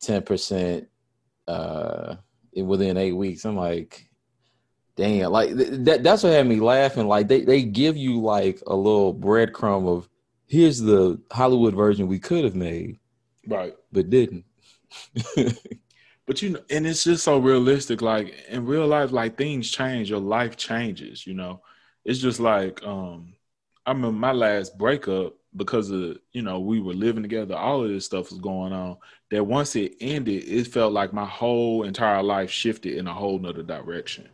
ten 0.00 0.22
percent, 0.22 0.88
uh, 1.46 2.16
within 2.56 2.96
eight 2.96 3.12
weeks. 3.12 3.44
I'm 3.44 3.56
like, 3.56 4.08
damn, 4.96 5.30
like 5.32 5.54
th- 5.54 5.84
that. 5.84 6.02
That's 6.02 6.22
what 6.22 6.32
had 6.32 6.46
me 6.46 6.60
laughing. 6.60 7.08
Like 7.08 7.28
they 7.28 7.42
they 7.42 7.62
give 7.62 7.98
you 7.98 8.22
like 8.22 8.62
a 8.66 8.74
little 8.74 9.14
breadcrumb 9.14 9.86
of 9.86 10.08
here's 10.46 10.78
the 10.80 11.20
Hollywood 11.30 11.74
version 11.74 12.08
we 12.08 12.18
could 12.18 12.44
have 12.44 12.54
made, 12.56 12.98
right. 13.46 13.74
but 13.92 14.10
didn't. 14.10 14.44
But 16.30 16.42
you 16.42 16.50
know, 16.50 16.60
and 16.70 16.86
it's 16.86 17.02
just 17.02 17.24
so 17.24 17.38
realistic. 17.38 18.02
Like 18.02 18.32
in 18.48 18.64
real 18.64 18.86
life, 18.86 19.10
like 19.10 19.36
things 19.36 19.68
change. 19.68 20.08
Your 20.08 20.20
life 20.20 20.56
changes. 20.56 21.26
You 21.26 21.34
know, 21.34 21.60
it's 22.04 22.20
just 22.20 22.38
like 22.38 22.80
um, 22.84 23.34
I 23.84 23.90
remember 23.90 24.16
my 24.16 24.30
last 24.30 24.78
breakup 24.78 25.34
because 25.56 25.90
of 25.90 26.18
you 26.30 26.42
know 26.42 26.60
we 26.60 26.80
were 26.80 26.94
living 26.94 27.24
together. 27.24 27.56
All 27.56 27.82
of 27.82 27.90
this 27.90 28.06
stuff 28.06 28.30
was 28.30 28.38
going 28.38 28.72
on. 28.72 28.98
That 29.32 29.42
once 29.42 29.74
it 29.74 29.96
ended, 30.00 30.44
it 30.46 30.68
felt 30.68 30.92
like 30.92 31.12
my 31.12 31.24
whole 31.26 31.82
entire 31.82 32.22
life 32.22 32.48
shifted 32.48 32.96
in 32.96 33.08
a 33.08 33.12
whole 33.12 33.40
nother 33.40 33.64
direction. 33.64 34.28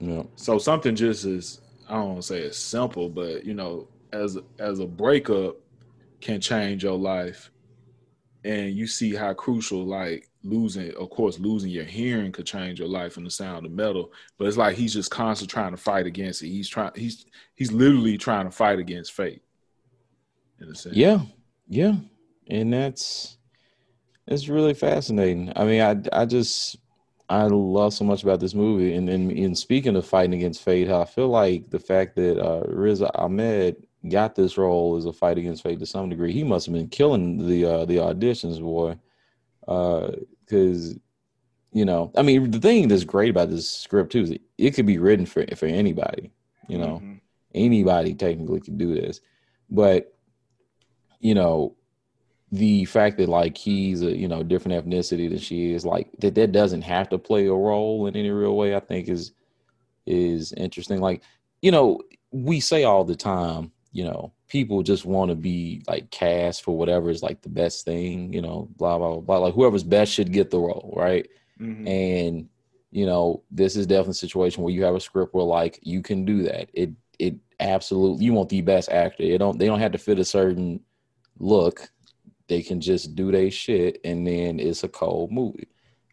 yeah. 0.00 0.24
So 0.36 0.58
something 0.58 0.94
just 0.94 1.24
is 1.24 1.62
I 1.88 1.94
don't 1.94 2.08
want 2.08 2.16
to 2.18 2.26
say 2.26 2.40
it's 2.40 2.58
simple, 2.58 3.08
but 3.08 3.46
you 3.46 3.54
know, 3.54 3.88
as 4.12 4.36
as 4.58 4.80
a 4.80 4.86
breakup 4.86 5.56
can 6.20 6.42
change 6.42 6.84
your 6.84 6.98
life, 6.98 7.50
and 8.44 8.74
you 8.74 8.86
see 8.86 9.14
how 9.14 9.32
crucial 9.34 9.84
like 9.84 10.28
losing, 10.42 10.92
of 10.96 11.10
course, 11.10 11.38
losing 11.38 11.70
your 11.70 11.84
hearing 11.84 12.32
could 12.32 12.46
change 12.46 12.78
your 12.78 12.88
life 12.88 13.16
and 13.16 13.26
the 13.26 13.30
sound 13.30 13.66
of 13.66 13.72
metal. 13.72 14.12
But 14.38 14.48
it's 14.48 14.56
like 14.56 14.76
he's 14.76 14.94
just 14.94 15.10
constantly 15.10 15.52
trying 15.52 15.72
to 15.72 15.76
fight 15.76 16.06
against 16.06 16.42
it. 16.42 16.48
He's 16.48 16.68
trying. 16.68 16.92
He's 16.96 17.26
he's 17.54 17.72
literally 17.72 18.18
trying 18.18 18.46
to 18.46 18.50
fight 18.50 18.78
against 18.78 19.12
fate. 19.12 19.42
In 20.60 20.68
a 20.68 20.74
sense. 20.74 20.96
Yeah, 20.96 21.20
yeah, 21.68 21.94
and 22.48 22.72
that's 22.72 23.38
it's 24.26 24.48
really 24.48 24.74
fascinating. 24.74 25.52
I 25.56 25.64
mean, 25.64 25.80
I 25.80 26.22
I 26.22 26.26
just 26.26 26.76
I 27.28 27.44
love 27.44 27.94
so 27.94 28.04
much 28.04 28.22
about 28.22 28.40
this 28.40 28.54
movie, 28.54 28.94
and 28.94 29.08
then 29.08 29.30
in 29.30 29.54
speaking 29.54 29.96
of 29.96 30.06
fighting 30.06 30.34
against 30.34 30.62
fate, 30.62 30.90
I 30.90 31.04
feel 31.04 31.28
like 31.28 31.70
the 31.70 31.78
fact 31.78 32.16
that 32.16 32.38
uh, 32.38 32.62
Riz 32.66 33.02
Ahmed 33.02 33.86
got 34.08 34.34
this 34.34 34.58
role 34.58 34.96
as 34.96 35.04
a 35.04 35.12
fight 35.12 35.38
against 35.38 35.62
fate 35.62 35.78
to 35.78 35.86
some 35.86 36.08
degree. 36.08 36.32
He 36.32 36.44
must 36.44 36.66
have 36.66 36.74
been 36.74 36.88
killing 36.88 37.46
the 37.46 37.64
uh, 37.64 37.84
the 37.84 37.96
auditions, 37.96 38.60
boy, 38.60 38.98
because 39.60 40.98
you 41.72 41.84
know, 41.84 42.12
I 42.16 42.22
mean, 42.22 42.50
the 42.50 42.60
thing 42.60 42.88
that's 42.88 43.04
great 43.04 43.30
about 43.30 43.50
this 43.50 43.68
script 43.68 44.12
too 44.12 44.22
is 44.22 44.30
it, 44.30 44.42
it 44.58 44.70
could 44.72 44.86
be 44.86 44.98
written 44.98 45.26
for 45.26 45.44
for 45.56 45.66
anybody. 45.66 46.30
You 46.68 46.78
know, 46.78 47.00
Mhm. 47.02 47.20
anybody 47.54 48.14
technically 48.14 48.60
could 48.60 48.78
do 48.78 48.94
this 48.94 49.20
but 49.72 50.14
you 51.20 51.34
know 51.34 51.74
the 52.50 52.84
fact 52.84 53.16
that 53.16 53.28
like 53.28 53.56
he's 53.56 54.02
a 54.02 54.14
you 54.16 54.28
know 54.28 54.42
different 54.42 54.84
ethnicity 54.86 55.28
than 55.28 55.38
she 55.38 55.72
is 55.72 55.84
like 55.86 56.08
that 56.18 56.34
that 56.34 56.52
doesn't 56.52 56.82
have 56.82 57.08
to 57.08 57.18
play 57.18 57.46
a 57.46 57.52
role 57.52 58.06
in 58.06 58.14
any 58.14 58.30
real 58.30 58.56
way 58.56 58.76
i 58.76 58.80
think 58.80 59.08
is 59.08 59.32
is 60.06 60.52
interesting 60.52 61.00
like 61.00 61.22
you 61.62 61.70
know 61.70 61.98
we 62.30 62.60
say 62.60 62.84
all 62.84 63.04
the 63.04 63.16
time 63.16 63.71
you 63.92 64.04
know 64.04 64.32
people 64.48 64.82
just 64.82 65.04
want 65.04 65.28
to 65.30 65.34
be 65.34 65.82
like 65.86 66.10
cast 66.10 66.62
for 66.64 66.76
whatever 66.76 67.10
is 67.10 67.22
like 67.22 67.40
the 67.42 67.48
best 67.48 67.84
thing 67.84 68.32
you 68.32 68.40
know 68.42 68.68
blah 68.76 68.98
blah 68.98 69.10
blah, 69.12 69.20
blah. 69.20 69.38
like 69.38 69.54
whoever's 69.54 69.84
best 69.84 70.12
should 70.12 70.32
get 70.32 70.50
the 70.50 70.58
role 70.58 70.92
right 70.96 71.28
Mhm. 71.60 71.86
and 71.86 72.48
you 72.90 73.06
know 73.06 73.42
this 73.50 73.76
is 73.76 73.86
definitely 73.86 74.12
a 74.12 74.14
situation 74.14 74.62
where 74.62 74.72
you 74.72 74.82
have 74.84 74.94
a 74.94 75.00
script 75.00 75.34
where 75.34 75.44
like 75.44 75.78
you 75.82 76.02
can 76.02 76.24
do 76.24 76.42
that 76.42 76.68
it 76.72 76.90
it 77.18 77.36
absolutely 77.60 78.24
you 78.24 78.32
want 78.32 78.48
the 78.48 78.60
best 78.62 78.88
actor 78.90 79.22
they 79.22 79.38
don't 79.38 79.58
they 79.58 79.66
don't 79.66 79.78
have 79.80 79.92
to 79.92 79.98
fit 79.98 80.18
a 80.18 80.24
certain 80.24 80.80
look 81.38 81.90
they 82.48 82.62
can 82.62 82.80
just 82.80 83.14
do 83.14 83.30
their 83.30 83.50
shit 83.50 84.00
and 84.04 84.26
then 84.26 84.58
it's 84.58 84.84
a 84.84 84.88
cold 84.88 85.30
movie 85.30 85.68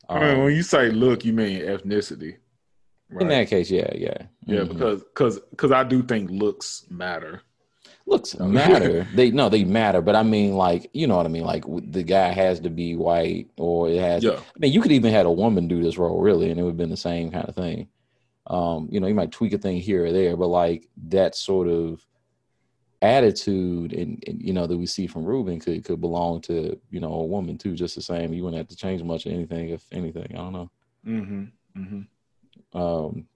I 0.10 0.20
mean, 0.20 0.38
Um, 0.38 0.44
when 0.46 0.56
you 0.56 0.64
say 0.64 0.90
look, 0.90 1.24
you 1.24 1.34
mean 1.34 1.62
ethnicity, 1.62 2.38
right? 3.10 3.22
in 3.22 3.28
that 3.30 3.48
case 3.48 3.70
yeah 3.70 3.92
yeah 3.96 4.24
yeah, 4.46 4.62
Mhm. 4.62 4.70
because 4.70 5.04
because 5.04 5.40
because 5.52 5.72
I 5.72 5.84
do 5.84 6.02
think 6.02 6.32
looks 6.32 6.86
matter. 6.90 7.42
Looks 8.10 8.38
matter 8.40 9.08
they 9.14 9.32
no 9.32 9.50
they 9.50 9.64
matter 9.64 10.02
but 10.02 10.16
i 10.16 10.24
mean 10.24 10.56
like 10.56 10.90
you 10.94 11.06
know 11.08 11.16
what 11.16 11.26
i 11.26 11.30
mean 11.30 11.44
like 11.44 11.64
the 11.92 12.04
guy 12.04 12.30
has 12.30 12.60
to 12.60 12.70
be 12.70 12.96
white 12.96 13.48
or 13.58 13.90
it 13.90 14.00
has 14.00 14.24
Yeah. 14.24 14.40
I 14.40 14.60
mean, 14.60 14.74
you 14.74 14.82
could 14.82 14.92
even 14.92 15.14
had 15.14 15.26
a 15.26 15.32
woman 15.32 15.68
do 15.68 15.82
this 15.82 15.98
role, 15.98 16.22
really, 16.22 16.50
and 16.50 16.60
it 16.60 16.64
would 16.64 16.72
have 16.72 16.78
been 16.78 16.90
the 16.90 16.98
same 16.98 17.32
kind 17.32 17.48
of 17.48 17.56
thing. 17.56 17.88
Um, 18.48 18.90
you 18.92 19.00
know, 19.00 19.08
you 19.08 19.14
might 19.14 19.32
tweak 19.32 19.54
a 19.54 19.58
thing 19.58 19.78
here 19.78 20.06
or 20.06 20.12
there, 20.12 20.36
but 20.36 20.48
like 20.48 20.88
that 21.08 21.36
sort 21.36 21.68
of 21.68 22.06
attitude 23.02 23.94
and, 23.94 24.22
and 24.28 24.42
you 24.42 24.52
know 24.52 24.68
that 24.68 24.78
we 24.78 24.86
see 24.86 25.08
from 25.08 25.24
Ruben 25.24 25.60
could 25.60 25.84
could 25.86 26.02
belong 26.02 26.42
to 26.42 26.78
you 26.90 27.00
know 27.00 27.14
a 27.14 27.26
woman 27.26 27.58
too, 27.58 27.76
just 27.76 27.96
the 27.96 28.02
same. 28.02 28.34
You 28.34 28.44
wouldn't 28.44 28.58
have 28.58 28.68
to 28.68 28.76
change 28.76 29.04
much 29.04 29.26
of 29.26 29.34
anything, 29.34 29.70
if 29.70 29.86
anything. 29.92 30.28
I 30.32 30.38
don't 30.38 30.54
know. 30.54 30.72
Mm-hmm. 31.06 31.44
Mm-hmm. 31.82 32.78
Um, 32.78 33.28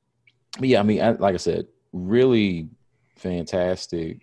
but 0.59 0.67
yeah, 0.67 0.79
I 0.79 0.83
mean, 0.83 1.01
I, 1.01 1.11
like 1.11 1.33
I 1.33 1.37
said, 1.37 1.67
really 1.91 2.69
fantastic 3.15 4.19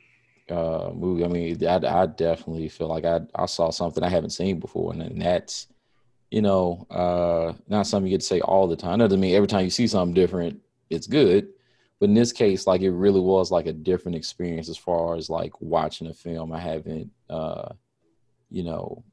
uh, 0.50 0.90
movie. 0.94 1.24
I 1.24 1.28
mean, 1.28 1.64
I, 1.66 1.76
I 1.76 2.06
definitely 2.06 2.68
feel 2.68 2.88
like 2.88 3.04
I 3.04 3.20
I 3.34 3.46
saw 3.46 3.70
something 3.70 4.02
I 4.02 4.08
haven't 4.08 4.30
seen 4.30 4.60
before, 4.60 4.92
and, 4.92 5.02
and 5.02 5.22
that's 5.22 5.66
you 6.30 6.42
know 6.42 6.86
uh, 6.90 7.52
not 7.68 7.86
something 7.86 8.10
you 8.10 8.14
get 8.14 8.20
to 8.20 8.26
say 8.26 8.40
all 8.40 8.66
the 8.66 8.76
time. 8.76 8.98
That 8.98 9.06
doesn't 9.08 9.20
mean 9.20 9.34
every 9.34 9.48
time 9.48 9.64
you 9.64 9.70
see 9.70 9.86
something 9.86 10.14
different, 10.14 10.60
it's 10.88 11.06
good. 11.06 11.48
But 11.98 12.08
in 12.08 12.14
this 12.14 12.32
case, 12.32 12.66
like 12.66 12.80
it 12.80 12.92
really 12.92 13.20
was 13.20 13.50
like 13.50 13.66
a 13.66 13.72
different 13.72 14.16
experience 14.16 14.68
as 14.68 14.78
far 14.78 15.16
as 15.16 15.28
like 15.28 15.52
watching 15.60 16.06
a 16.06 16.14
film 16.14 16.50
I 16.50 16.58
haven't, 16.58 17.10
uh, 17.28 17.74
you 18.50 18.62
know, 18.62 19.04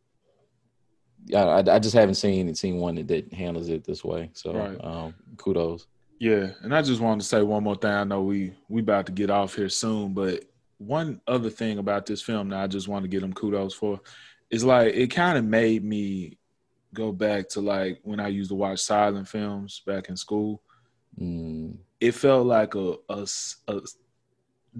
I, 1.35 1.59
I 1.59 1.79
just 1.79 1.93
haven't 1.95 2.15
seen 2.15 2.53
seen 2.55 2.77
one 2.77 2.95
that, 2.95 3.07
that 3.09 3.33
handles 3.33 3.67
it 3.67 3.83
this 3.83 4.05
way. 4.05 4.29
So 4.33 4.53
Right. 4.53 4.77
um, 4.81 5.13
kudos. 5.35 5.87
Yeah, 6.19 6.51
and 6.61 6.73
I 6.73 6.81
just 6.81 7.01
wanted 7.01 7.21
to 7.21 7.27
say 7.27 7.43
one 7.43 7.63
more 7.63 7.75
thing. 7.75 7.91
I 7.91 8.03
know 8.03 8.23
we 8.23 8.53
we 8.69 8.81
about 8.81 9.05
to 9.07 9.11
get 9.11 9.29
off 9.29 9.55
here 9.55 9.69
soon, 9.69 10.13
but 10.13 10.45
one 10.77 11.21
other 11.27 11.49
thing 11.49 11.79
about 11.79 12.05
this 12.05 12.21
film 12.21 12.49
that 12.49 12.59
I 12.59 12.67
just 12.67 12.87
want 12.87 13.03
to 13.03 13.09
give 13.09 13.21
them 13.21 13.33
kudos 13.33 13.73
for 13.73 13.99
is 14.49 14.63
like 14.63 14.93
it 14.93 15.07
kind 15.07 15.37
of 15.37 15.45
made 15.45 15.83
me 15.83 16.37
go 16.93 17.11
back 17.11 17.49
to 17.49 17.61
like 17.61 17.99
when 18.03 18.19
I 18.19 18.27
used 18.27 18.49
to 18.49 18.55
watch 18.55 18.79
silent 18.79 19.27
films 19.27 19.81
back 19.85 20.09
in 20.09 20.15
school. 20.17 20.61
Mm, 21.19 21.77
It 21.99 22.13
felt 22.13 22.45
like 22.45 22.75
a 22.75 22.95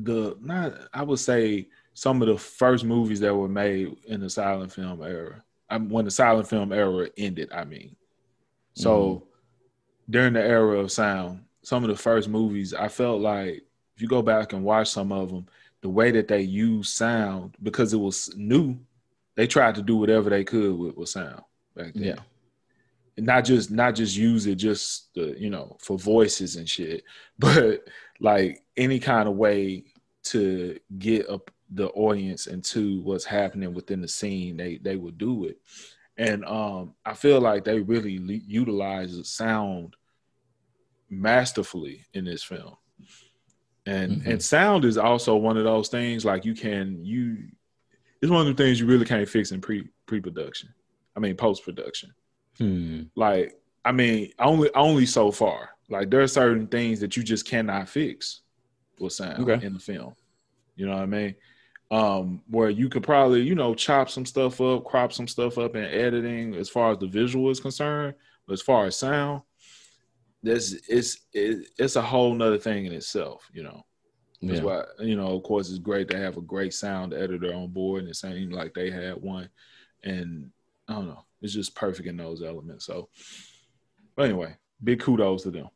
the 0.03 0.37
not 0.39 0.73
I 0.93 1.03
would 1.03 1.19
say 1.19 1.67
some 1.93 2.21
of 2.21 2.27
the 2.27 2.37
first 2.37 2.85
movies 2.85 3.19
that 3.21 3.35
were 3.35 3.47
made 3.47 3.95
in 4.05 4.21
the 4.21 4.29
silent 4.29 4.71
film 4.71 5.01
era. 5.01 5.43
I 5.69 5.77
when 5.77 6.05
the 6.05 6.11
silent 6.11 6.47
film 6.47 6.71
era 6.71 7.09
ended, 7.17 7.51
I 7.51 7.65
mean. 7.65 7.95
So 8.75 9.27
during 10.09 10.33
the 10.33 10.41
era 10.43 10.79
of 10.79 10.91
sound, 10.91 11.45
some 11.63 11.83
of 11.83 11.89
the 11.89 11.95
first 11.95 12.29
movies, 12.29 12.73
I 12.73 12.87
felt 12.87 13.21
like 13.21 13.63
if 13.95 14.01
you 14.01 14.07
go 14.07 14.21
back 14.21 14.53
and 14.53 14.63
watch 14.63 14.89
some 14.89 15.11
of 15.11 15.29
them, 15.29 15.47
the 15.81 15.89
way 15.89 16.11
that 16.11 16.27
they 16.27 16.41
use 16.41 16.89
sound 16.89 17.55
because 17.61 17.93
it 17.93 17.97
was 17.97 18.33
new, 18.35 18.77
they 19.35 19.47
tried 19.47 19.75
to 19.75 19.81
do 19.81 19.95
whatever 19.97 20.29
they 20.29 20.43
could 20.43 20.77
with, 20.77 20.95
with 20.97 21.09
sound 21.09 21.41
back 21.75 21.93
then. 21.93 22.03
Yeah. 22.03 22.19
And 23.17 23.25
not 23.25 23.45
just 23.45 23.71
not 23.71 23.95
just 23.95 24.15
use 24.15 24.45
it 24.45 24.55
just 24.55 25.13
the, 25.15 25.35
you 25.37 25.49
know 25.49 25.77
for 25.79 25.97
voices 25.97 26.55
and 26.55 26.69
shit, 26.69 27.03
but 27.39 27.87
like 28.19 28.63
any 28.75 28.99
kind 28.99 29.27
of 29.27 29.35
way 29.35 29.85
to 30.25 30.79
get 30.97 31.29
up 31.29 31.51
the 31.71 31.87
audience 31.89 32.47
into 32.47 33.01
what's 33.01 33.25
happening 33.25 33.73
within 33.73 34.01
the 34.01 34.07
scene, 34.07 34.57
they 34.57 34.77
they 34.77 34.95
would 34.95 35.17
do 35.17 35.45
it. 35.45 35.57
And 36.17 36.43
um, 36.45 36.95
I 37.05 37.13
feel 37.13 37.39
like 37.39 37.63
they 37.63 37.79
really 37.79 38.17
le- 38.17 38.41
utilize 38.45 39.15
the 39.15 39.23
sound 39.23 39.95
masterfully 41.09 42.05
in 42.13 42.25
this 42.25 42.43
film. 42.43 42.75
And 43.87 44.21
Mhm. 44.21 44.27
and 44.33 44.43
sound 44.43 44.85
is 44.85 44.97
also 44.97 45.35
one 45.37 45.57
of 45.57 45.63
those 45.63 45.87
things 45.87 46.25
like 46.25 46.43
you 46.45 46.53
can 46.53 47.03
you 47.05 47.47
it's 48.21 48.31
one 48.31 48.45
of 48.47 48.55
the 48.57 48.61
things 48.63 48.79
you 48.79 48.85
really 48.87 49.05
can't 49.05 49.27
fix 49.29 49.51
in 49.51 49.61
pre 49.61 49.87
pre 50.05 50.19
production. 50.19 50.69
I 51.15 51.19
mean 51.19 51.35
post 51.35 51.63
production. 51.63 52.13
hmm. 52.57 53.03
Like 53.15 53.53
I 53.85 53.91
mean 53.93 54.31
only 54.39 54.69
only 54.75 55.05
so 55.05 55.31
far. 55.31 55.69
Like 55.89 56.09
there 56.11 56.21
are 56.21 56.27
certain 56.27 56.67
things 56.67 56.99
that 56.99 57.15
you 57.15 57.23
just 57.23 57.47
cannot 57.47 57.87
fix 57.87 58.41
with 58.99 59.13
sound 59.13 59.49
Okay. 59.49 59.65
in 59.65 59.73
the 59.73 59.79
film. 59.79 60.13
You 60.75 60.87
know 60.87 60.93
what 60.93 61.03
I 61.03 61.05
mean? 61.05 61.35
Um, 61.89 62.43
where 62.49 62.69
you 62.69 62.89
could 62.89 63.03
probably, 63.03 63.41
you 63.43 63.55
know, 63.55 63.73
chop 63.73 64.09
some 64.09 64.25
stuff 64.25 64.59
up, 64.59 64.83
crop 64.83 65.13
some 65.13 65.27
stuff 65.29 65.57
up 65.57 65.75
in 65.77 65.85
editing 65.85 66.53
as 66.55 66.69
far 66.69 66.91
as 66.91 66.97
the 66.97 67.07
visual 67.07 67.49
is 67.49 67.61
concerned, 67.61 68.13
but 68.45 68.53
as 68.53 68.61
far 68.61 68.85
as 68.85 68.97
sound, 68.97 69.41
this 70.47 70.73
it's 70.87 71.19
it, 71.33 71.67
it's 71.77 71.95
a 71.95 72.01
whole 72.01 72.33
nother 72.33 72.57
thing 72.57 72.85
in 72.85 72.93
itself, 72.93 73.49
you 73.53 73.63
know. 73.63 73.83
That's 74.41 74.59
Yeah. 74.59 74.65
why, 74.65 74.83
you 74.99 75.15
know, 75.15 75.35
of 75.35 75.43
course, 75.43 75.69
it's 75.69 75.79
great 75.79 76.07
to 76.09 76.17
have 76.17 76.37
a 76.37 76.41
great 76.41 76.73
sound 76.73 77.13
editor 77.13 77.53
on 77.53 77.69
board, 77.69 78.01
and 78.01 78.09
it 78.09 78.15
seemed 78.15 78.53
like 78.53 78.73
they 78.73 78.89
had 78.91 79.15
one. 79.21 79.49
And 80.03 80.51
I 80.87 80.93
don't 80.93 81.07
know, 81.07 81.23
it's 81.41 81.53
just 81.53 81.75
perfect 81.75 82.07
in 82.07 82.17
those 82.17 82.43
elements. 82.43 82.85
So, 82.85 83.09
but 84.15 84.25
anyway, 84.25 84.55
big 84.83 84.99
kudos 84.99 85.43
to 85.43 85.51
them. 85.51 85.67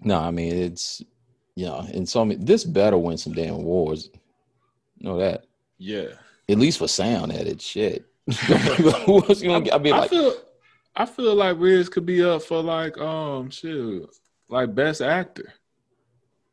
No, 0.00 0.18
I 0.18 0.30
mean 0.30 0.54
it's 0.54 1.02
you 1.56 1.66
know, 1.66 1.80
and 1.92 2.08
so 2.08 2.20
I 2.20 2.24
mean, 2.24 2.44
this 2.44 2.62
better 2.64 2.96
win 2.96 3.18
some 3.18 3.32
damn 3.32 3.54
awards. 3.54 4.10
You 4.98 5.08
know 5.08 5.18
that. 5.18 5.44
Yeah, 5.78 6.08
At 6.48 6.58
least 6.58 6.78
for 6.78 6.88
sound 6.88 7.32
edit. 7.32 7.60
Shit. 7.60 8.04
Who 9.06 9.16
else 9.24 9.40
you 9.42 9.48
gonna 9.48 9.64
get? 9.64 9.74
I 9.74 9.78
mean, 9.78 9.92
I 9.94 9.98
like, 10.00 10.10
feel, 10.10 10.32
I 10.98 11.06
feel 11.06 11.36
like 11.36 11.56
Riz 11.60 11.88
could 11.88 12.04
be 12.04 12.24
up 12.24 12.42
for 12.42 12.60
like, 12.60 12.98
um, 12.98 13.50
shit, 13.50 14.04
like 14.48 14.74
best 14.74 15.00
actor. 15.00 15.54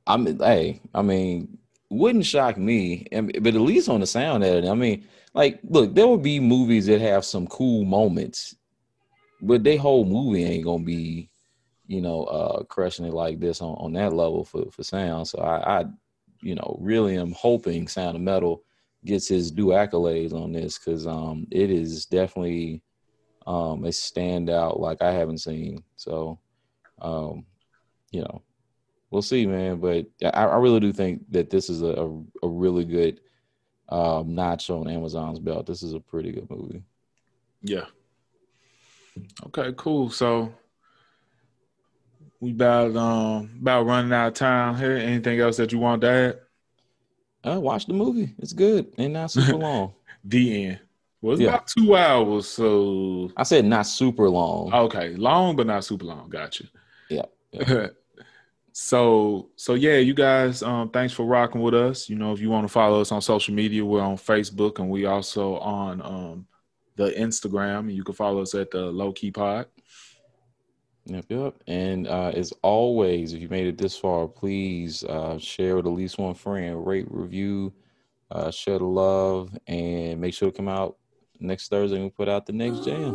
I 0.05 0.17
mean, 0.17 0.37
hey, 0.37 0.81
I 0.93 1.01
mean, 1.01 1.57
wouldn't 1.89 2.27
shock 2.27 2.55
me, 2.55 3.07
but 3.11 3.47
at 3.47 3.55
least 3.55 3.89
on 3.89 4.01
the 4.01 4.05
sound 4.05 4.43
edit. 4.43 4.69
I 4.69 4.75
mean, 4.75 5.07
like, 5.33 5.59
look, 5.63 5.95
there 5.95 6.05
will 6.05 6.19
be 6.19 6.39
movies 6.39 6.85
that 6.85 7.01
have 7.01 7.25
some 7.25 7.47
cool 7.47 7.85
moments, 7.85 8.55
but 9.41 9.63
they 9.63 9.77
whole 9.77 10.05
movie 10.05 10.45
ain't 10.45 10.65
gonna 10.65 10.83
be, 10.83 11.27
you 11.87 12.01
know, 12.01 12.25
uh, 12.25 12.63
crushing 12.65 13.05
it 13.05 13.13
like 13.13 13.39
this 13.39 13.61
on, 13.61 13.75
on 13.77 13.93
that 13.93 14.13
level 14.13 14.43
for 14.45 14.69
for 14.69 14.83
sound. 14.83 15.27
So 15.27 15.39
I, 15.39 15.79
I, 15.79 15.85
you 16.41 16.53
know, 16.53 16.77
really 16.79 17.17
am 17.17 17.31
hoping 17.31 17.87
Sound 17.87 18.15
of 18.15 18.21
Metal 18.21 18.61
gets 19.03 19.27
his 19.27 19.49
due 19.49 19.67
accolades 19.67 20.33
on 20.33 20.51
this 20.51 20.77
because 20.77 21.07
um, 21.07 21.47
it 21.49 21.71
is 21.71 22.05
definitely 22.05 22.83
um 23.45 23.83
a 23.85 23.89
standout 23.89 24.79
like 24.79 25.01
I 25.01 25.11
haven't 25.11 25.39
seen. 25.39 25.83
So, 25.95 26.39
um, 26.99 27.45
you 28.11 28.21
know 28.21 28.41
we'll 29.15 29.21
see, 29.21 29.45
man. 29.45 29.77
But 29.77 30.05
I, 30.23 30.45
I 30.45 30.57
really 30.57 30.81
do 30.81 30.91
think 30.91 31.23
that 31.31 31.49
this 31.49 31.69
is 31.69 31.81
a, 31.81 31.87
a, 31.87 32.23
a 32.43 32.47
really 32.47 32.83
good 32.83 33.21
um, 33.89 34.35
notch 34.35 34.69
on 34.69 34.89
Amazon's 34.89 35.39
belt. 35.39 35.65
This 35.65 35.83
is 35.83 35.93
a 35.93 35.99
pretty 35.99 36.31
good 36.31 36.49
movie. 36.49 36.83
Yeah. 37.61 37.85
Okay, 39.47 39.73
cool. 39.77 40.09
So 40.09 40.53
we 42.41 42.51
about 42.51 42.95
um 42.97 43.49
about 43.61 43.85
running 43.85 44.11
out 44.11 44.27
of 44.27 44.33
time 44.33 44.75
here. 44.75 44.97
Anything 44.97 45.39
else 45.39 45.57
that 45.57 45.71
you 45.71 45.79
want 45.79 46.01
to 46.01 46.09
add? 46.09 46.39
Uh, 47.49 47.59
watch 47.61 47.85
the 47.85 47.93
movie. 47.93 48.35
It's 48.39 48.53
good 48.53 48.93
and 48.97 49.13
not 49.13 49.31
super 49.31 49.55
long. 49.55 49.93
The 50.25 50.65
end. 50.65 50.79
Well, 51.25 51.33
it's 51.33 51.41
Yeah. 51.41 51.49
about 51.55 51.65
two 51.65 51.95
hours, 51.95 52.47
so 52.47 53.31
I 53.35 53.41
said 53.41 53.65
not 53.65 53.87
super 53.87 54.29
long. 54.29 54.71
okay, 54.71 55.15
long 55.15 55.55
but 55.55 55.65
not 55.65 55.83
super 55.83 56.05
long. 56.05 56.29
Gotcha. 56.29 56.65
Yeah, 57.09 57.25
so 58.73 59.49
so 59.55 59.73
yeah, 59.73 59.97
you 59.97 60.13
guys, 60.13 60.61
um, 60.61 60.91
thanks 60.91 61.15
for 61.15 61.25
rocking 61.25 61.61
with 61.61 61.73
us. 61.73 62.07
You 62.09 62.15
know, 62.15 62.31
if 62.31 62.39
you 62.39 62.51
want 62.51 62.65
to 62.67 62.71
follow 62.71 63.01
us 63.01 63.11
on 63.11 63.23
social 63.23 63.55
media, 63.55 63.83
we're 63.83 64.01
on 64.01 64.17
Facebook 64.17 64.77
and 64.77 64.87
we 64.87 65.05
also 65.05 65.55
on 65.57 65.99
um 66.03 66.47
the 66.95 67.09
Instagram. 67.09 67.91
You 67.91 68.03
can 68.03 68.13
follow 68.13 68.43
us 68.43 68.53
at 68.53 68.69
the 68.69 68.85
Low 68.85 69.11
Key 69.11 69.31
Pod. 69.31 69.65
Yep, 71.07 71.25
yep. 71.29 71.55
And 71.65 72.07
uh, 72.07 72.33
as 72.35 72.53
always, 72.61 73.33
if 73.33 73.41
you 73.41 73.49
made 73.49 73.65
it 73.65 73.79
this 73.79 73.97
far, 73.97 74.27
please 74.27 75.03
uh, 75.03 75.39
share 75.39 75.75
with 75.75 75.87
at 75.87 75.91
least 75.91 76.19
one 76.19 76.35
friend, 76.35 76.85
rate, 76.85 77.07
review, 77.09 77.73
uh, 78.29 78.51
share 78.51 78.77
the 78.77 78.85
love, 78.85 79.57
and 79.65 80.21
make 80.21 80.35
sure 80.35 80.51
to 80.51 80.55
come 80.55 80.67
out 80.67 80.97
next 81.39 81.69
Thursday 81.69 82.01
we 82.01 82.09
put 82.09 82.27
out 82.29 82.45
the 82.45 82.53
next 82.53 82.85
jam. 82.85 83.13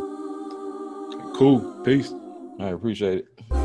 Cool. 1.35 1.81
Peace. 1.83 2.13
I 2.59 2.69
appreciate 2.69 3.19
it. 3.19 3.60